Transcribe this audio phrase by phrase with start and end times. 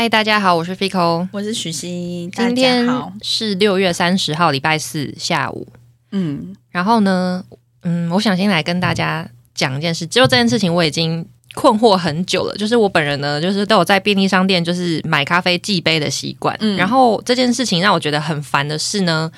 [0.00, 3.12] 嗨，大家好，我是 Fico，我是许昕，今天好。
[3.20, 5.68] 是六月三十号，礼拜四下午。
[6.10, 7.44] 嗯，然后呢，
[7.82, 11.22] 嗯，我想先来跟大家讲一件事，就这件事情我已经
[11.52, 12.56] 困惑很久了。
[12.56, 16.56] 就是我本人呢，就是都有在便利商店就是买咖啡寄杯的习惯。
[16.60, 19.30] 嗯然后这件事情让我觉得很烦的是呢，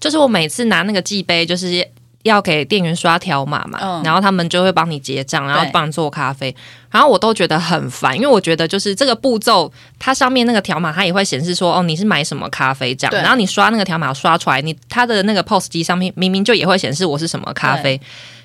[0.00, 1.86] 就是我每次拿那个寄杯，就是
[2.26, 4.02] 要给店员刷条码嘛，嗯。
[4.04, 6.54] 然后他们就会帮你结账，然后帮你做咖啡，
[6.90, 18.00] 然后我都觉得很烦，因为我觉得就是这个步骤，它上面那个条码它也会显示说，哦，你是买什么咖啡这样，然后你刷那个条码刷出来，你它的那个 POS 机上面明明就也会显示我是什么咖啡，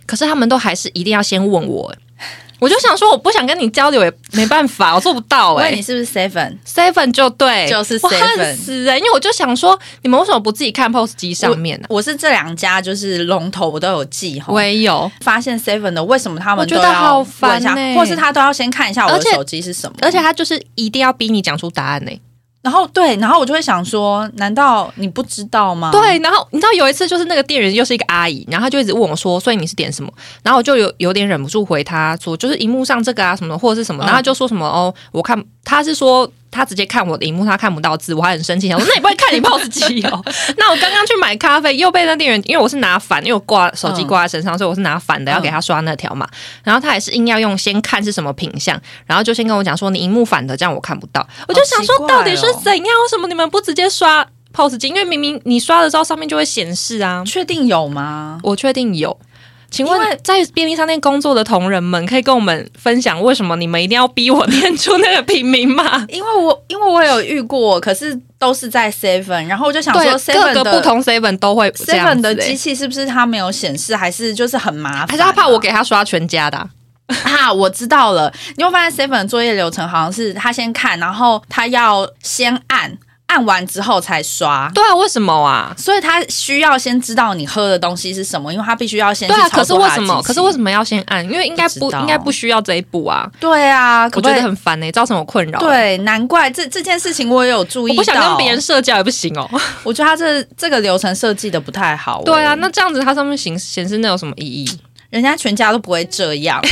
[0.06, 1.94] 可是他们都还是一定要先问我。
[2.62, 14.54] 我就想说，我不想跟你交流也没办法， 我做不到哎、问你是不是 Seven？seven 就对，就是我恨 Seven 死哎、因为我就想说，你们为什么不自己看 POS 机上面呢、我是这两家就是龙头，我都有记哈。
[14.54, 17.22] 我也有，发现 Seven 的为什么他们我觉得都要好
[17.58, 17.96] 一下欸。
[17.96, 22.12] 或是他都要先看一下我的手机是什么，而且他就是一定要逼你讲出答案呢、
[22.62, 25.90] 然后对，然后我就会想说，难道你不知道吗？
[25.92, 30.12] 对，然后你知道有一次就是那个店员又是一个阿姨，然后她就一直问我说：“所以你是点什么？”
[30.44, 40.22] 然后我就有有点忍不住回她说：“就是荧幕上这个啊什么的，或者是什么。”嗯然后她就说什么：“哦，我看她是说他直接看我的荧幕，他看不到字，我还很生气，想说那你不会看你 POS 机哦？
[40.58, 46.28] 那我刚刚去买咖啡又被那店员，因为我是拿反，因为我挂手机嗯挂在身上，所以我是拿反的要给他刷那条嘛。
[46.64, 51.26] 然后他还是硬要用先看是什么品相，然后就先跟我讲说你荧幕反的，这样我看不到。
[51.48, 52.86] 我就想说到底是怎样？
[52.86, 54.90] 为什么你们不直接刷 POS 机？
[54.90, 57.24] 因为明明你刷的时候上面就会显示啊。
[57.26, 58.40] 确定有吗？
[58.44, 59.18] 我确定有。
[59.72, 66.06] 请问在便利商店工作的同仁们，可以跟我们分享为什么你们一定要逼我念出那个品名吗？
[66.12, 76.70] 因为我因为我有遇过，可是都是在 Seven，然后我就想说，Seven 各个不同 seven 都会 Seven、的欸机器是不是它没有显示，还是就是很麻烦、还是他怕我给他刷全家的啊、
[77.48, 78.32] 啊，我知道了。
[78.58, 82.98] 你会发现 Seven 的作业流程好像是他先看，然后他要先按，
[83.32, 84.70] 按完之后才刷。
[84.74, 85.74] 对啊，为什么啊？
[85.78, 90.22] 所以他需要先知道你喝的东西是什么，因为他必须要先对啊，去操可是为什么？
[90.22, 91.24] 可是为什么要先按？
[91.24, 93.30] 因为应该不应该不需要这一步啊。
[93.40, 99.50] 对啊，可我觉得很烦呢、造成我困扰。，对，难怪这这件事情我也有注意不想跟别人，社交也不行哦。
[99.84, 104.80] 我觉得他这这个流程设计的不太好、对啊，欸那这样子它上面显显示那有什么意义？
[105.12, 106.60] 人家全家都不会这样，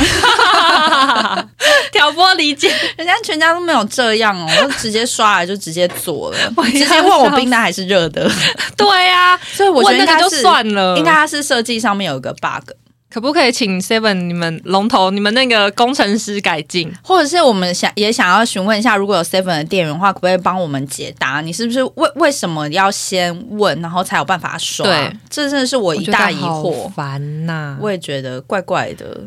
[1.92, 8.30] 挑拨离间，人家全家都没有这样哦，就直接刷了就直接做了， 我直接问我冰的还是热的，
[8.78, 12.72] 对啊，所以我觉得应该是算了，应该它是设计上面有一个 bug，
[13.10, 16.94] 可不可以请 Seven 你们龙头你们那个工程师改进？
[17.02, 21.42] 或者是我们想也想要询问一下，如果有 Seven 的店员的话，可不可以帮我们解答？
[21.42, 24.86] 你是不是为为什么要先问，然后才有办法刷？
[24.86, 26.88] 对，这真的是我一大疑惑。
[26.92, 29.22] 烦呐、我也觉得怪怪的。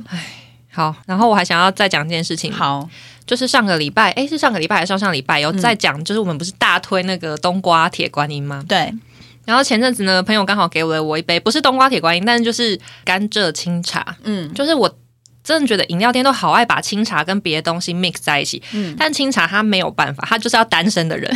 [0.70, 2.88] 好，然后我还想要再讲一件事情，好，
[3.26, 8.64] 就是上个礼拜，哎，是上个礼拜还是上上礼拜有在讲，就是我们不是大推那个冬瓜铁观音吗？
[8.66, 8.90] 对，
[9.44, 14.52] 然后前阵子呢，朋友刚好给了我一杯，不是冬瓜铁观音，但是就是甘蔗清茶，嗯。
[14.54, 14.98] 就是我。
[15.44, 21.28] 真的觉得饮料店都好爱把清茶跟别的东西 mix 在一起，嗯，但清茶它没有办法，它就是要单身的人，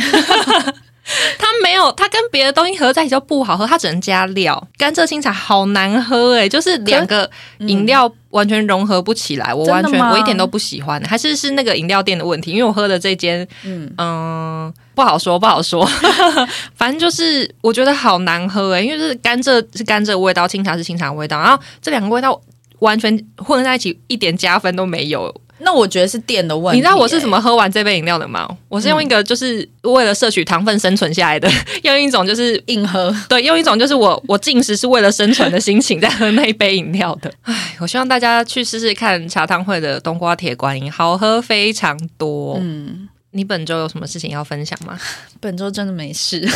[1.39, 4.67] 它没有，它跟别的东西合在一起就不好喝，它只能加料。
[4.77, 7.29] 甘蔗青茶好难喝诶、就是两个
[7.59, 15.85] 饮料完全融合不起来，我完全我一点都不喜欢，还是是那个饮料店的问题，因为我喝的这间嗯，嗯，不好说，不好说。
[16.75, 22.39] 反正就是我觉得好难喝诶、因为是甘蔗是甘蔗味道，清茶是清茶味道，然后这两个味道
[22.79, 25.33] 完全混在一起，一点加分都没有。
[25.59, 26.77] 那我觉得是店的问题。
[26.77, 27.37] 你知道我是怎么？
[27.37, 28.47] 么喝完这杯饮料的吗？
[28.69, 31.49] 我是用一个就是为了摄取糖分生存下来的，
[31.83, 33.13] 用一种就是硬喝？
[33.29, 37.31] 对，用一种就是我我进食是为了生存的心情在喝那一杯饮料的。
[37.43, 42.57] 唉，我希望大家去试试看茶汤会的冬瓜铁观音，好喝非常多。
[42.61, 44.97] 嗯，你本周有什么事情要分享吗？
[45.39, 46.47] 本周真的没事。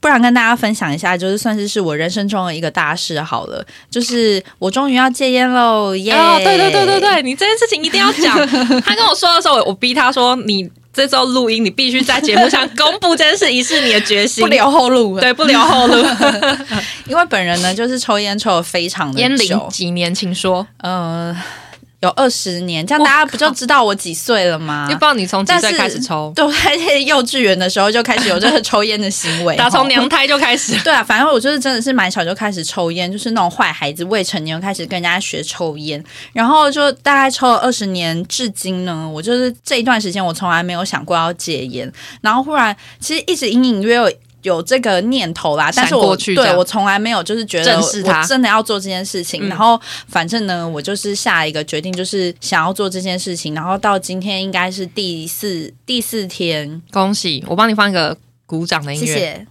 [0.00, 8.36] 不然跟大家分享一下，就是算是是我人生中的一个大事好了，就是我终于要戒烟喽，耶、哦，对对对对对，你这件事情一定要讲。
[8.82, 14.42] 他跟我说的时候，我我逼他说，你这周录音，你必须在节目上公布这件事，以示你的决心。
[14.42, 15.94] 不留后路。，对，不留后路。
[17.06, 20.66] 因为本人呢就是抽烟抽的非常的烟龄，几年，请说。
[20.78, 21.36] 呃，
[22.00, 25.00] 有二十年，这样大家不就知道我几岁了吗 又不？
[25.00, 30.78] 知道你从几岁开始抽，对， 我在幼稚园的时候就开始有这个抽烟的行为， 打从娘胎就开始。
[30.82, 36.02] 对啊，反正我就是真的是蛮小就开始抽烟，就是那种坏孩子，未成年开始跟人家学抽烟，
[36.32, 41.92] 然后就大概抽了二十年，至今呢，我就是这一段时间我从来没有想过要戒烟，
[42.22, 44.10] 然后忽然其实一直隐隐约有。
[44.42, 49.46] 有这个念头啦，但是我对我从来没有就是觉得我真的要做这件事情。
[49.46, 53.54] 嗯然后反正呢，我就是下一个决定，就是想要做这件事情。
[53.54, 57.44] 然后到今天应该是第四第四天，恭喜！
[57.48, 58.16] 我帮你放一个
[58.46, 59.06] 鼓掌的音乐。
[59.06, 59.46] 谢谢。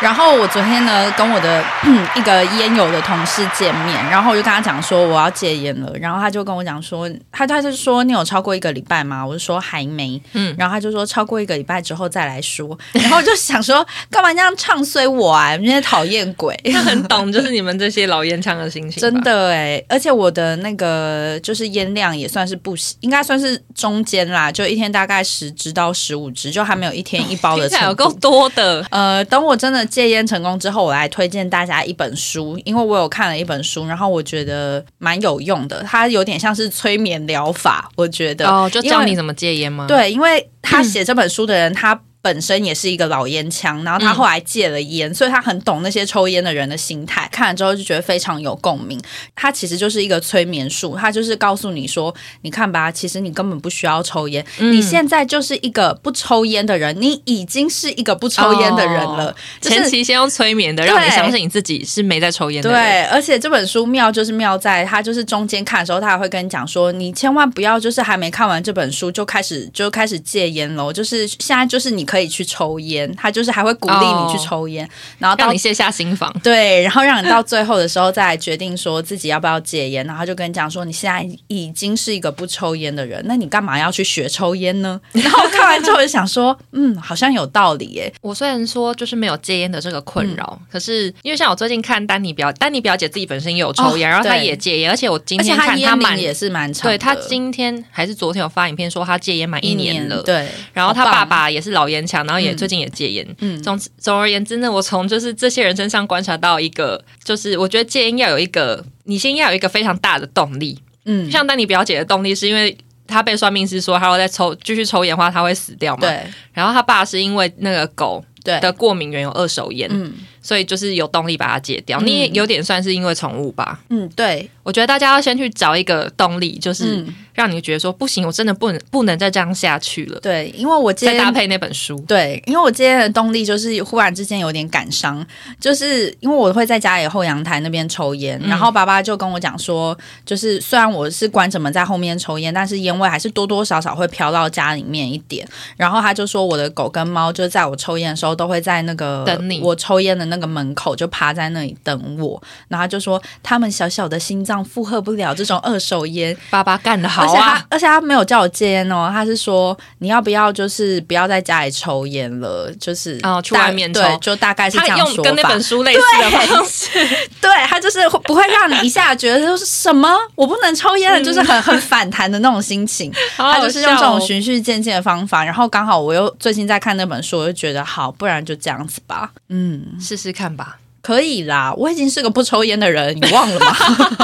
[0.00, 1.62] 然后我昨天呢，跟我的
[2.16, 9.24] 一个烟友的同事见面，然后我就跟他讲说我要戒烟了，然后他就跟我讲说，他他就说你有超过一个礼拜吗？
[9.24, 15.54] 我就说还没，嗯嗯，然后他就说超过一个礼拜之后再来说， 然后我就想说干嘛这样唱衰我啊？
[15.56, 16.58] 你这些讨厌鬼。
[16.72, 19.00] 他很懂，就是你们这些老烟枪的心情。
[19.00, 28.84] 真的哎，而且我的那个就是烟量也算是不，应该算是中间啦，就一天大概十支到十五支，就还没有一天一包的有够多的。
[28.90, 42.00] 呃，等我真的戒烟成功之后，我来推荐大家一本书，因为我有看了一本书，然后我觉得蛮有用的，它有点像是催眠疗法，我觉得哦，就教你怎么戒烟吗？，对，因为他写这本书的人，他。
[42.22, 47.28] 本身也是一个老烟枪，然后他后来戒了烟，所以他很懂那些抽烟的人的心态。
[47.32, 49.00] 看了之后就觉得非常有共鸣。
[49.34, 59.34] 他其实就是一个催眠术，他就是告诉你说，你看吧，其实你根本不需要抽烟，嗯你现在就是一个不抽烟的人，你已经是一个不抽烟的人了。
[59.60, 62.78] 就是前期先用催眠的，让你相信你自己是没在抽烟的人。
[62.78, 76.28] 对，而且这本书妙就是妙在他就是中间看的时候，他还会跟你讲说，你千万不要就是还没看完这本书就开始就开始戒烟喽，就是现在就是你可以去抽烟，他就是还会鼓励你去抽烟，然后到让你卸下心防。
[76.42, 85.00] 对，然后让你到最后的时候再来决定说自己要不要戒烟，然后就跟你讲说你现在已经是一个不抽烟的人，那你干嘛要去学抽烟呢？
[85.12, 88.12] 然后看完之后就想说，嗯，好像有道理耶。
[88.22, 100.20] 我虽然说就是没有戒烟的这个困扰，嗯可是因为像我最近看丹尼表，丹尼表姐自己本身也有抽烟，哦然后她也戒烟，而且我今天看她满，也是蛮长，对她今天还是昨天有发影片说她戒烟满一年了。
[100.24, 103.26] 对，然后她爸爸也是老烟枪，然后也嗯最近也戒烟。
[103.40, 110.78] 嗯总之总而言之呢，我从就是这些人身上观察到一个，就是我觉得戒烟要有一个，你先要有一个非常大的动力。
[111.04, 112.76] 嗯，像丹尼表姐的动力是因为
[113.06, 116.02] 她被算命师说，她要再抽继续抽烟的话，她会死掉嘛。。
[116.02, 116.20] 对
[116.52, 120.12] 然后他爸是因为那个狗对的过敏源有二手烟，嗯
[120.42, 121.98] 所以就是有动力把它戒掉。
[122.00, 123.80] 嗯你也有点算是因为宠物吧？
[123.90, 130.20] 嗯，对，我觉得大家要先去找一个动力，就是嗯让你觉得说不行，我真的不能不能再这样下去了。
[130.20, 135.24] 对，因为我今天再搭配那本书，对，因为我今天的动力就是忽然之间有点感伤，
[135.58, 139.96] 就是因为我会在家里后阳台那边抽烟，嗯然后爸爸就跟我讲说，
[140.26, 145.46] 就是虽然我是关着门在后面抽烟，但是烟味还是多多少少会飘到家里面一点。
[145.76, 157.66] 然后他就说，我的狗跟猫就在我抽烟的时候都会在那个等你我抽烟的那个门口就趴在那里等我，然后就说他们小小的心脏负荷不了这种二手烟，爸爸干得好而且他啊！
[157.68, 166.88] 而且他没有叫我戒烟哦，他是说你要不要就是不要在家里抽烟了，就是哦去外面抽对，就大概是这样说用跟那本书类似的方式，
[167.40, 173.12] 对他就是会不会让你一下觉得就是什么我不能抽烟了，就是很 很反弹的那种心情。
[173.36, 179.30] 他就是用这种循序渐进的方法，然后刚好我又最近在看那本书，我就觉得好，不然就这样子吧。
[179.48, 180.78] 嗯，试试看吧。
[181.02, 183.74] 可以啦，我已经是个不抽烟的人，你忘了吗？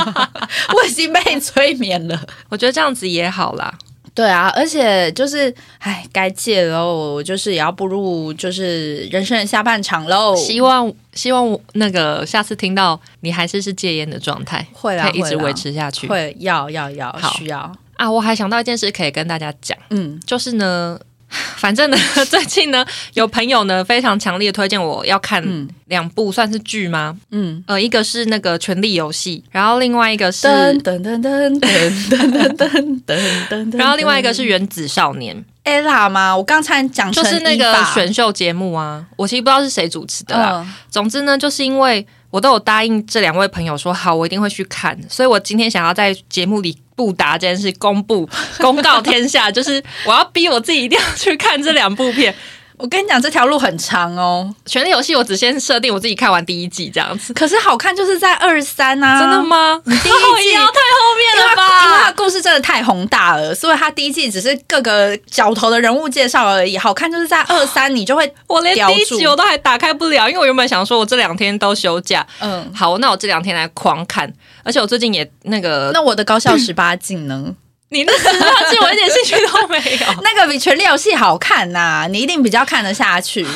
[0.76, 2.20] 我已经被催眠了。
[2.50, 3.72] 我觉得这样子也好啦。
[4.12, 10.34] 对啊，而且就是，哎，该戒喽，我就是也要步入就是人生的下半场喽。
[10.36, 16.06] 希望希望我那个下次听到你还是是戒烟的状态，会啦可以一直维持下去。
[16.06, 20.98] 会要要要需要，啊，我还想到一件事可以跟大家讲，嗯就是呢，
[21.56, 21.96] 反正呢，
[22.28, 27.16] 最近呢，有朋友呢非常强烈的推荐我要看嗯两部，算是剧吗？
[27.30, 27.62] 嗯。
[27.66, 36.36] 呃，一个是那个《权力游戏》，然后另外一个是，噔噔噔噔噔噔噔噔噔噔，然后另外一个是《原子少年 ella 吗？
[36.36, 40.64] 我刚才讲》，就是那个选秀节目啊，我其实不知道是谁主持的啦。
[40.64, 48.28] 嗯总之呢，就是因为我都有答应这两位朋友说好，我一定会去看，所以我今天想要在节目里不达这件事公布
[48.58, 52.34] 公告天下， 就是我要逼我自己一定要去看这两部片。
[52.78, 59.42] 我跟你讲，这条路很长哦，《权力游戏》我只先设定我自己看完第一季这样子，可是好看就是在二三啊，真的？
[59.42, 59.80] 吗？
[59.84, 62.12] 你第一季 也要太后面了吧因为它吧？
[62.16, 66.76] 故事真的太宏大了，所以它第一季只是各个角头的人物介绍而已。
[66.76, 72.70] 好看就是在二三，你就会 我连第一集我都还打开不了，因为我原本想说我这两天都休假，嗯。
[72.74, 74.30] 好，那我这两天来狂看，
[74.62, 77.54] 而且我最近也那个，那我的高校十八禁呢？
[77.90, 80.14] 你那十八季我一点兴趣都没有。
[80.22, 83.46] 那个比《权力游戏》好看呐、你一定比较看得下去。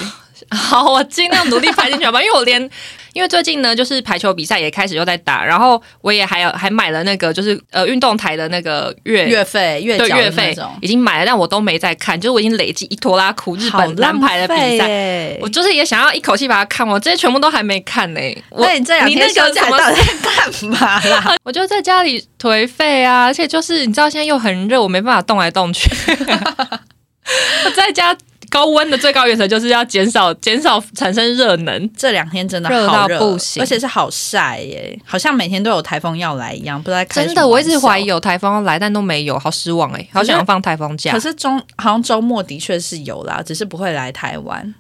[0.57, 2.71] 好，我尽量努力拍进去好吧，因为我连。
[3.13, 18.21] 因为最近呢，就是排球比赛也开始又在打，然后我也还有还买了那个就是呃运动台的那个月月费月缴月费已经买了，但我都没在看，就是我已经累积一拖拉苦日本男排的比赛，我就是也想要一口气把它看完，这些全部都还没看呢。
[18.57, 21.35] 那你这两天休假到底在干嘛啦？
[21.43, 25.91] 我就在家里颓废啊，而且就是你知道现在又很热，我没办法动来动去，
[27.67, 28.17] 我在家。
[28.51, 31.91] 高温的最高原则就是要减少减少产生热能。
[31.97, 36.83] 这两天真的热到不行，而且是好晒耶，好像每天都有台风要来一样。
[36.83, 41.13] 不知道真的，我一直怀疑有台风要来，但都没有，好失望哎，好想要放台风假。
[41.13, 44.75] 可是中好像周末的确是有啦，只是不会来台湾。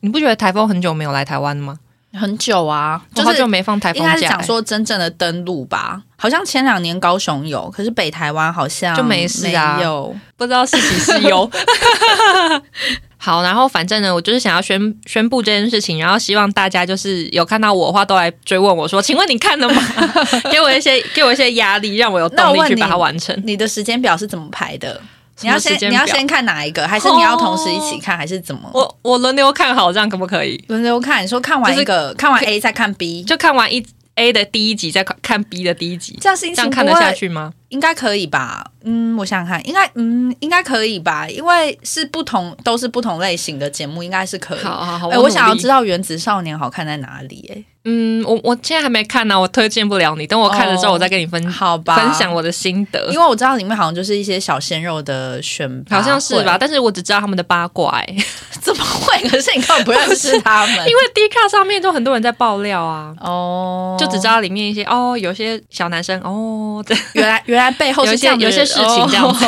[0.00, 1.78] 你不觉得台风很久没有来台湾吗？
[2.12, 4.14] 很久啊，就是就没放台风假。
[4.14, 11.48] 应该讲说真正的登陆吧，好像前两年高雄有，可是北台湾好像就没事啊，有不知道是喜是忧。
[13.22, 19.82] 好，然后反正呢，我就是想要宣宣布这件事情，然后希望大家就是有看到我的话，都来追问我说：“请问你看了吗？”
[20.50, 23.38] 给我一些给我一些压力，让我有动力去把它完成。
[23.44, 25.00] 你的时间表是怎么排的？
[25.42, 28.70] 你要先你要先看哪一个，还是你要同时一起看，还是怎么？
[28.74, 30.62] 我我轮流看好，这样可不可以？
[30.68, 33.84] 轮流看，你说看完一个，看完 A 再看 B，就看完一
[34.16, 37.52] A 的第一集再看 B 的第一集，这样心情看得下去吗？
[37.70, 38.66] 应该可以吧？
[38.82, 41.26] 嗯，我想想看，应该嗯，应该可以吧？
[41.28, 44.58] 因为是不同，都是不同类型的节目，应该是可以。
[44.58, 47.50] 好好好，我想要知道《原子少年》好看在哪里？
[47.54, 47.64] 哎。
[47.84, 50.26] 嗯，我我现在还没看呢，我推荐不了你。
[50.26, 53.10] 等我看了之后，我再跟你分好吧，分享我的心得。
[53.10, 56.56] 因为我知道里面好像就是一些小鲜肉的选，好像是吧？
[56.60, 58.16] 但是我只知道他们的八卦，哎，
[58.60, 59.28] 怎么会？
[59.28, 63.14] 可是你根本不认识他们， 因为 D 卡上面都很多人在爆料啊。
[63.20, 69.46] 哦，就只知道里面一些哦，有些小男生哦，对， 原来原来背后是这样有些事情这样子。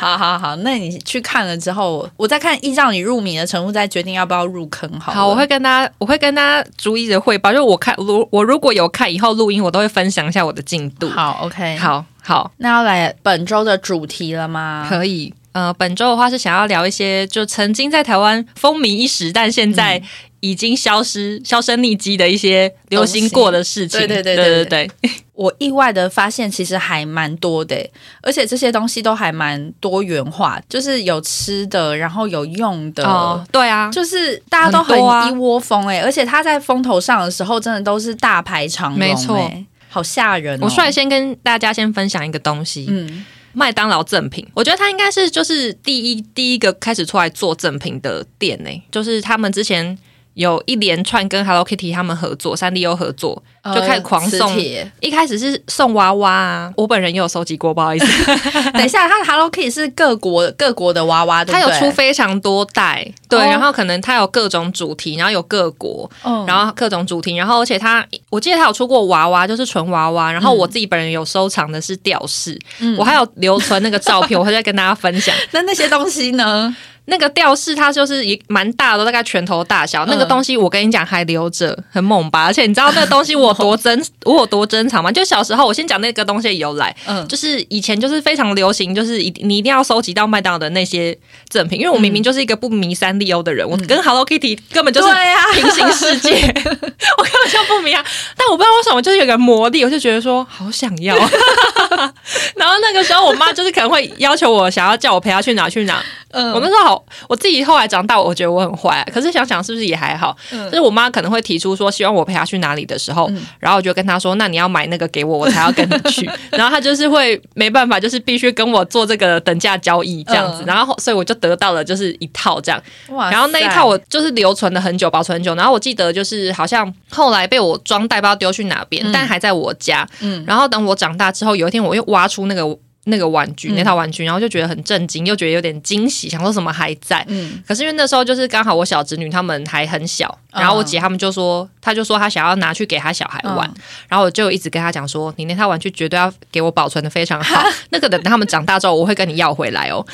[0.00, 4.90] 好好好，那你去看了之后，我再看依照你入迷的程度，再决定要不要入坑。
[5.00, 7.92] 好，好，我会跟大家，我会跟大家逐一的汇报，就我看。
[7.98, 11.08] 如我如果有看以后录音，我都会分享一下我的进度。
[11.08, 14.86] 好，OK，好好，那要来本周的主题了吗？
[14.88, 20.02] 可以，呃，本周的话是想要聊一些就曾经在台湾风靡一时，但现在
[20.40, 23.98] 已经消失、销声匿迹的一些流行过的事情。
[24.00, 25.10] 对对对对对对。
[25.32, 27.74] 我意外的发现，其实还蛮多的，
[28.20, 33.02] 而且这些东西都还蛮多元化，就是有吃的，然后有用的。
[33.08, 39.50] 哦，对啊，就是大家都很一窝蜂哎，而且他在风头上的时候，真的都是大排长龙，没错，
[39.88, 40.60] 好吓人。
[40.60, 43.24] 我率先跟大家先分享一个东西，嗯，
[43.58, 49.98] 麦当劳赠品，我觉得他应该是就是第一第一个开始出来做赠品的店呢，就是他们之前。
[50.36, 53.42] 有一连串跟 Hello Kitty 他们合作，三 D U 合作，
[53.74, 54.54] 就开始狂送。
[55.00, 58.06] 一开始是送娃娃啊，我本人也有收集过，不好意思。
[58.74, 66.08] 等一下，它 Hello Kitty 是各国各国的娃娃，他有出非常多代，对，然后可能他有各种主题，然后有各国，
[66.46, 72.60] 然后各种主题，然后而且他，我记得他有出过娃娃，就是纯娃娃，然后我自己本人有收藏的是吊饰，
[72.98, 75.34] 我还有留存那个照片，我会再跟大家分享。
[75.52, 76.76] 那那些东西呢？
[77.06, 80.04] 那个吊饰它就是一蛮大的，大概拳头大小。
[80.06, 82.44] 那个东西我跟你讲还留着，很猛吧？
[82.44, 85.10] 而且你知道那个东西我多珍 我有多珍藏吗？
[85.10, 86.94] 就小时候，我先讲那个东西的由来。
[87.06, 91.16] 嗯，就是以前就是非常流行，就是一你一定要收集到麦当劳的那些
[91.48, 95.08] 赠品，因为我明明就是一个不迷三丽鸥的人，我跟 Hello Kitty 根本就是
[95.54, 98.04] 平行世界， 我根本就不迷啊。
[98.36, 101.16] 但我不知道为什么，就是有个魔力，我就觉得说好想要。
[102.56, 106.02] 然后那个时候，我妈就是可能会要求我，想要叫我陪她去哪去哪。
[106.30, 106.95] 嗯，我那时候好，
[107.28, 109.06] 我自己后来长大，我觉得我很坏。
[109.12, 110.36] 可是想想是不是也还好？
[110.50, 116.28] 就是我妈可能会提出说，希望我陪她去哪里的时候，然后我就跟她说，那你要买那个给我，我才要跟你去。
[116.50, 120.64] 然后她就是会没办法，就是必须跟我做这个等价交易这样子。
[120.66, 122.82] 然后所以我就得到了就是一套这样。
[123.30, 125.54] 然后那一套我就是留存了很久，保存很久。
[125.54, 130.06] 然后我记得就是好像后来被我装袋，包丢去哪边，但还在我家。
[130.20, 130.44] 嗯。
[130.46, 132.76] 然后等我长大之后，有一天我又挖出那个。
[133.08, 137.24] 那个玩具，那套玩具，然后就觉得很震惊，又觉得有点惊喜，想说什么还在。
[137.28, 143.68] 嗯，可是因为那时候就是刚好我小侄女他们还很小，然后我姐他们就说，他就说他想要拿去给他小孩玩，
[144.08, 150.04] 然后我就一直跟他讲说，你那套玩具绝对要给我保存的非常好， 那个等他们长大之后我会跟你要回来哦。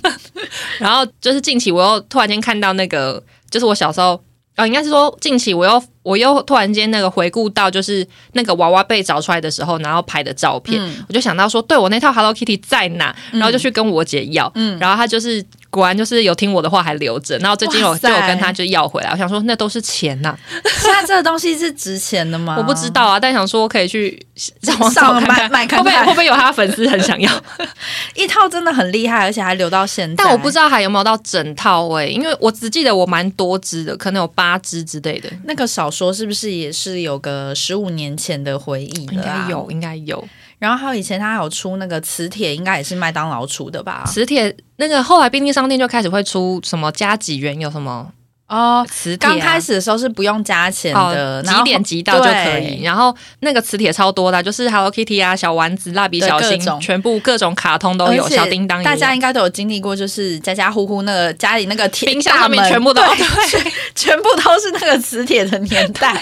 [0.78, 4.20] 然后就是近期我又突然间看到那个，就是我小时候。
[4.58, 13.14] 哦，应该是说近期我又我又突然间那个回顾到，就是那个娃娃被找出来的时候，然后拍的照片，我就想到说，对我那套 Hello Kitty 在哪？
[13.32, 14.50] 然后就去跟我姐要，
[14.80, 22.56] 然后她就是果然就是有听我的话还留着，然后最近有就有跟他就要回来，我想说那都是钱呐、现在这个东西是值钱的吗？
[22.58, 27.30] 我不知道啊，但想说可以去上网上网找看看，买买看会不会会不会有他的粉丝很想要？
[28.16, 30.24] 一套真的很厉害，而且还留到现在。
[30.24, 39.44] 但我不知道还有没有到整套诶、因为我只记得我蛮多只的，可能有八只之类的，那个小说是不是也是有个十五年前的回忆应了、啊？
[39.44, 40.26] 该有，应该有。
[40.58, 44.04] 然后还有以前他还有出那个磁铁，应该也是麦当劳出的吧？
[44.06, 48.10] 磁铁那个后来便利商店就开始会出什么加几元有什么
[48.48, 52.82] 哦，磁铁、啊，刚开始的时候是不用加钱的，几点几到就可以。
[52.82, 63.16] 然后那个磁铁超多的啊，就是 Hello Kitty 啊、小丸子、蜡笔小新全部各种卡通都有，小叮当大家应该都有经历过，就是家家户户那个家里那个铁冰箱上面全部都对
[63.60, 66.14] 对，全部都是那个磁铁的年代，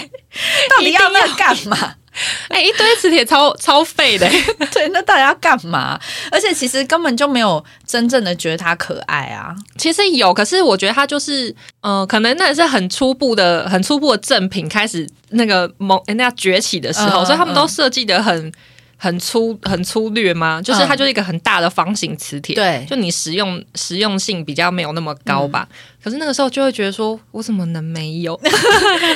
[0.69, 1.95] 到底要那个干嘛？
[2.49, 4.27] 哎、一堆磁铁超超废的、
[4.71, 5.99] 对，那到底要干嘛？
[6.31, 9.55] 而且其实根本就没有真正的觉得它可爱啊。
[9.77, 18.51] 其实有，可是我觉得它就是，呃，可能那也是很初步的、很初步的正品开始那个萌那样崛起的时候，嗯所以他们都嗯设计的很。
[18.99, 20.59] 很粗很粗略吗？
[20.59, 25.67] 就是它就是一个很大的方形磁铁，对就你实用实用性比较没有那么高吧。
[26.03, 28.35] 可是那个时候就会觉得说，我怎么能没有？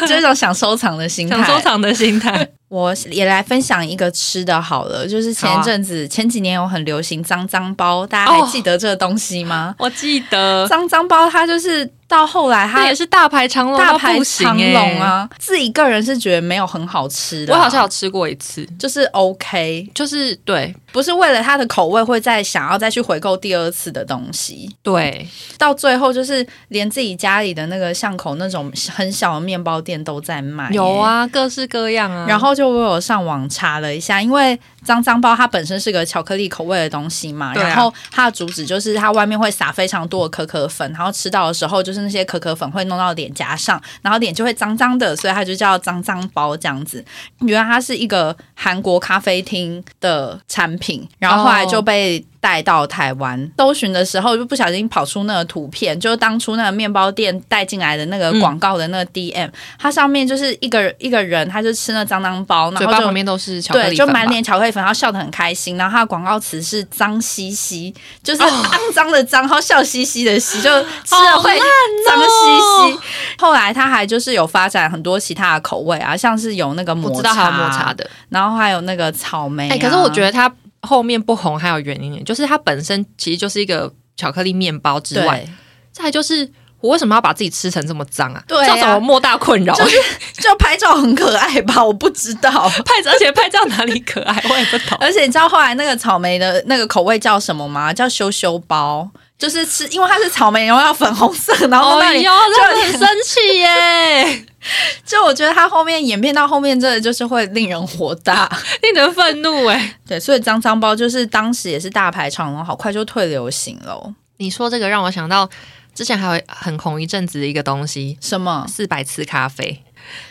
[0.02, 1.36] 就是一种想收藏的心态。
[1.36, 2.48] 想收藏的心态。
[2.72, 9.76] 我也来分享一个吃的好了，就是前一阵子、前几年有很流行脏脏包，大家还记得这个东西吗？
[9.78, 20.76] 我记得，脏脏包它就是到后来它它也是大排长龙到大排长欸龙啊，自己个人是觉得没有很好吃的啊、我好像有吃过一次，就是 OK，就是对。
[20.92, 24.70] 不是为了它的口味会再想要再去回购第二次的东西。
[24.84, 25.26] 对，
[25.58, 30.98] 到最后就是连自己家里的那个巷口那种很小的面包店都在卖，有。
[30.98, 32.26] 啊，各式各样啊。
[32.28, 37.54] 然后就我有上网查了一下，因为脏脏包它本身是个巧克力口味的东西嘛，啊。
[37.54, 47.04] 然后它的主旨就是它外面会撒非常多的可可粉，然后吃到的时候就是那些可可粉会弄到脸颊上，然后脸就会脏脏的，所以它就叫脏脏包这样子。
[47.40, 52.26] 原来它是一个韩国咖啡厅的产品，然后后来就被。
[52.42, 65.78] 带到台湾搜寻的时候，就不小心跑出那个图片，就是当初那个面包店带进来的那个广告的那个 DM，、它上面就是一个一个人，他就吃那脏脏包，然后就嘴巴旁边都是巧克，力就满脸巧克力粉，然后笑得很开心。
[65.78, 67.94] 然后他的广告词是“脏兮兮”，
[68.24, 71.66] 就是哦肮脏的脏，然后笑嘻嘻的嘻，就吃了会好
[72.08, 73.00] 脏兮兮。
[73.38, 78.10] 后来他还就是有发展很多其他的口味啊，像是有那个抹茶，我知道还有抹茶，的。
[78.30, 79.74] 然后还有那个草莓、啊。
[79.74, 85.46] 哎、可是我觉得它后面不红还有原因，就是它本身其实就是一个巧克力面包之外，
[85.92, 88.44] 再就是我为什么要把自己吃成这么脏啊？
[88.48, 89.74] 对啊造成我莫大困扰。
[89.76, 89.98] 就是
[90.34, 91.82] 就拍照很可爱吧？
[91.86, 92.50] 我不知道。
[92.50, 94.98] 拍照，而且拍照哪里可爱，我也不懂。
[95.00, 97.94] 而且你知道后来那个草莓的那个口味叫什么吗？
[97.94, 99.10] 叫羞羞包。
[99.38, 104.46] 就是吃，因为它是草莓，然后要粉红色，然后那里哦哟，真的很生气耶，
[105.06, 108.50] 就我觉得他后面演变到后面，真的就是会令人火大。
[108.82, 109.96] 令人愤怒哎。
[110.08, 114.14] 对，所以脏脏包就是当时也是大排长龙，好快就退流行了哦。
[114.38, 115.50] 你说这个让我想到
[115.94, 118.66] 之前还有很红一阵子的一个东西，什么？
[118.68, 119.84] 四百次咖啡。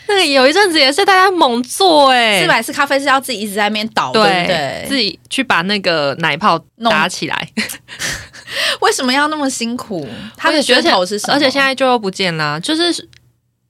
[0.07, 4.85] 那个有一阵子也是大家猛做哎、四百次咖啡是要自己一直在那边倒，对对不对？
[4.89, 7.49] 自己去把那个奶泡打起来，
[8.81, 10.05] 为什么要那么辛苦？
[10.35, 11.33] 它的噱头是什么？
[11.33, 13.07] 而且现在就又不见了，就是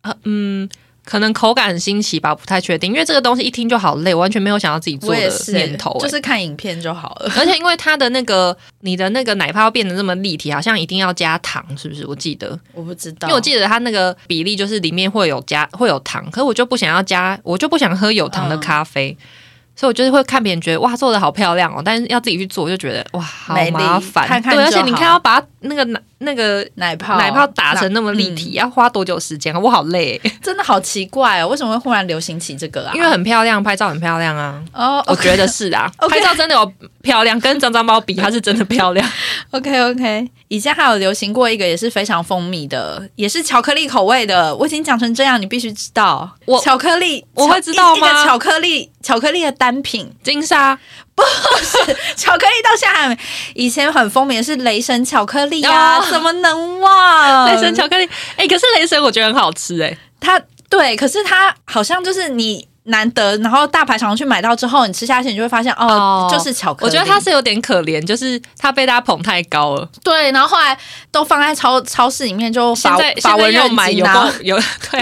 [0.01, 0.67] 呃嗯，
[1.05, 7.31] 可能口感很新奇吧，不太确定，因为这个东西一听就好累，我完全没有想要自己做的念头、欸就是看影片就好了。
[7.37, 12.05] 而且因为它的那个你的那个奶泡变得这么立体，好像一定要加糖，是不是？
[12.05, 19.17] 我记得，我不知道，因为我记得它那个比例就是里面会有加会有糖，可是我就不想要加，我就不想喝有糖的咖啡。
[19.75, 24.27] 所以我就是会看别人觉得哇做的好漂亮哦，但是要自己去做，我就觉得哇好麻烦。
[24.27, 29.59] 看看对，而且你看要把那个奶那个奶泡奶泡打成那么立嗯体，要花多久时间啊？
[29.59, 32.91] 我好累欸、真的好奇怪哦，为什么会忽然流行起这个啊？
[32.93, 34.61] 因为很漂亮，拍照很漂亮啊。
[34.73, 39.07] 哦 我觉得是啊 拍照真的有漂亮，跟脏脏猫比，它是真的漂亮。
[39.51, 44.55] OK OK，以前还有流行过一个也是非常蜂蜜的，也是巧克力口味的。
[44.55, 46.29] 我已经讲成这样，你必须知道。
[46.45, 50.75] 我巧克力，我会知道吗一一个巧克力，巧克力的单品，金沙
[51.13, 53.15] 不是巧克力到现在还没。
[53.53, 57.45] 以前很风靡的是雷神巧克力啊，哦怎么能忘？
[57.45, 66.85] 雷神巧克力，哎、可是雷神我觉得很好吃哎、它对，可是它好像就是你难得，然后大排场去买到之后，你吃下去，你就会发现哦，哦就是巧克力。
[66.87, 69.87] 我觉得它是有点可怜，就是它被大家捧太高了。
[70.03, 70.75] 对，然后后来
[71.11, 74.03] 都放在超超市里面，就法现在法文现在要买有
[74.41, 74.57] 有
[74.89, 74.99] 对，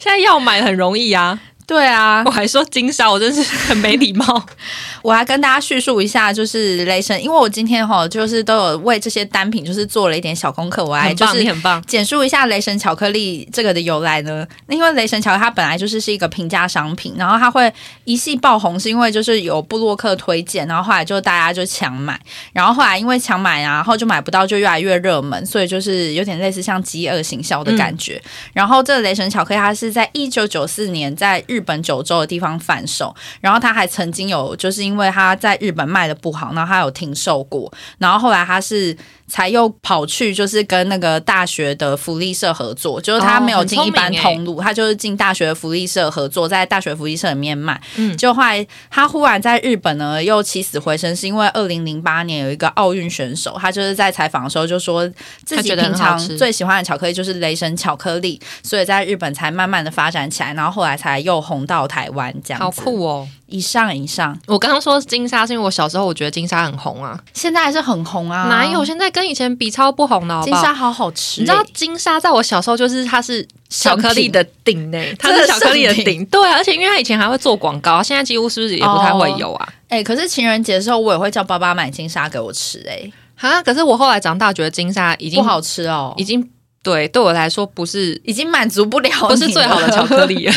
[0.00, 1.38] 现在要买很容易啊。
[1.68, 4.46] 对啊我，还说金沙，我真是很没礼貌。
[5.02, 11.82] 我还跟大家叙述一下，就是雷神，因为我今天哈就是都有为这些单品就是做了一点小功课，我来，就是很棒。
[11.86, 14.46] 简述一下雷神巧克力这个的由来呢？
[14.66, 17.70] 因为雷神巧克力它本来就是是一个平价商品，然后它会
[18.04, 22.18] 一系爆红，是因为就是有布洛克推荐，然后后来就大家就抢买，
[22.54, 28.18] 然后后来因为抢买啊，然后就买不到，就越来越热门，所以就是有点类似像饥饿行销的感觉。
[28.54, 38.96] 然后这个雷神巧克力它是在一九九四年在日日本九州的地方贩售，然后他还曾经有就是因为他在日本卖的不好，然后他有停售过，然后后来他是。
[39.28, 47.80] 才又跑去就是跟那个大学的福利社合作，就是他没有进一般通路，他就是进大学的福利社合作，在大学福利社里面卖。
[47.96, 55.08] 嗯就后来他忽然在日本呢又起死回生，是因为二零零八年有一个奥运选手，他就是在采访的时候就说
[55.44, 62.70] 自己平常最喜欢的巧克力就是雷神巧克力，所以在日本才慢慢的发展起来，然后后来才又红到台湾这样好。
[62.70, 63.28] 酷哦！
[63.48, 68.84] 以上以上，我刚刚说金沙是因为我小时候我觉得金沙很红啊，现在还是很红啊，哪有？
[68.84, 70.60] 现在跟以前比超不红的好不好？
[70.60, 79.68] 金沙好好吃欸、你知道金沙在我小时候就是它是巧克力的顶呢、 它是巧克力的顶，对啊，而且因为它以前还会做广告，现在几乎是不是也不太会有啊？
[79.88, 86.46] 哎、可是情人节的时候，我也会叫爸爸买金沙给我吃、哎，哈，可是我后来长大觉得金沙已经不好吃哦，已经
[86.80, 90.24] 对对我来说不是已经满足不了，不是最好的巧克。
[90.28, 90.52] 力了，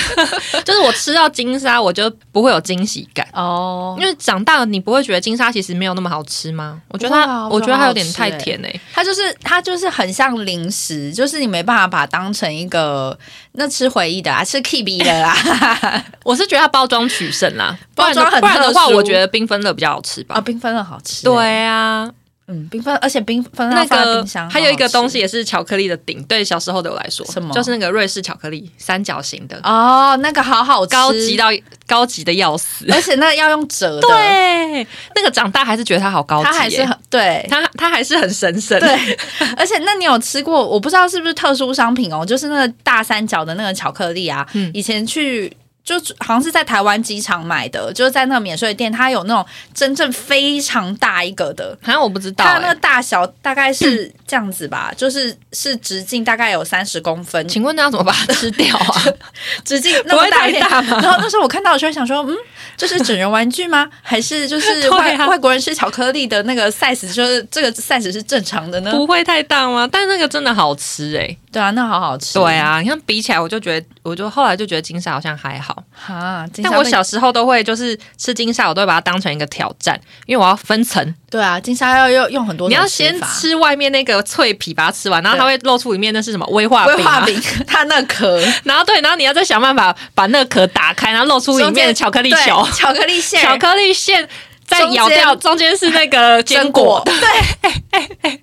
[0.65, 3.25] 就是我吃到金沙我就不会有惊喜感。
[3.34, 6.81] 哦，因为长大了，你不会觉得金沙其实没有那么好吃吗？
[6.89, 13.17] 我觉得它，我觉得它有点太甜哎、它就是它就是很像零食，就是你没办法把它当成一个
[13.53, 15.34] 那吃回忆的啊，吃 K B 的啦。
[16.25, 20.36] 我是觉得它包装取胜啦，包装很不然的话，我觉得缤纷乐比较好吃吧。
[20.36, 22.10] 啊，缤纷乐好吃、对，啊，
[22.51, 31.47] 嗯，缤纷，而且缤纷那个还有一个东西西也是巧克力的顶，对小时候的我来说，什么就是那个瑞士巧克力三角形的，哦，那个好好吃，高级，到
[31.87, 32.85] 高级的要死。
[32.91, 34.85] 而且那个要用折的，， 对，
[35.15, 37.47] 那个长大还是觉得它好高级耶，它还是很对。
[37.49, 38.77] 它它还是很神圣。
[38.79, 39.17] 对，
[39.55, 40.67] 而且那你有吃过？
[40.67, 45.51] 我不知道是不是特殊商品哦，就是那个大三角的那个巧克力啊，嗯以前去。
[45.84, 59.04] 就好像是在台湾机场买的，就是在那个免税店，它有那种真正非常大一个的，好像我不知道、它那个欸，大小大概是 这样子吧，就是是直径大概有三十公分，请问那要怎么把它吃掉啊？
[59.65, 62.38] 直径那么大然后那时候我看到，的时候想说，嗯，
[62.78, 63.89] 这是整人玩具吗？
[64.04, 68.91] 还是就是 外、啊外国人吃巧克力的那个 size，就是这个 size 是正常的呢？
[68.91, 69.88] 不会太大吗？
[69.91, 72.38] 但那个真的好吃哎、对啊，那好好吃。
[72.38, 75.70] 对，啊，你看比起来，我就觉得，我就后来就觉得金沙好像还好。
[75.91, 88.41] 哈，金但沙我小时候都会就是吃金沙，我都会把它当成一个挑战，因为我要分层，对啊，金沙要用用很多你要先吃外面那个脆皮，把它吃完，然后它会露出里面那是什么威化威化饼， 它那壳。
[88.63, 94.27] 然后对，然后你要再想办法把那个壳打开，然后露出里面的巧克力球，巧克力馅，巧克力馅。
[94.71, 98.39] 再咬掉，中间是那个 坚榛果， 对，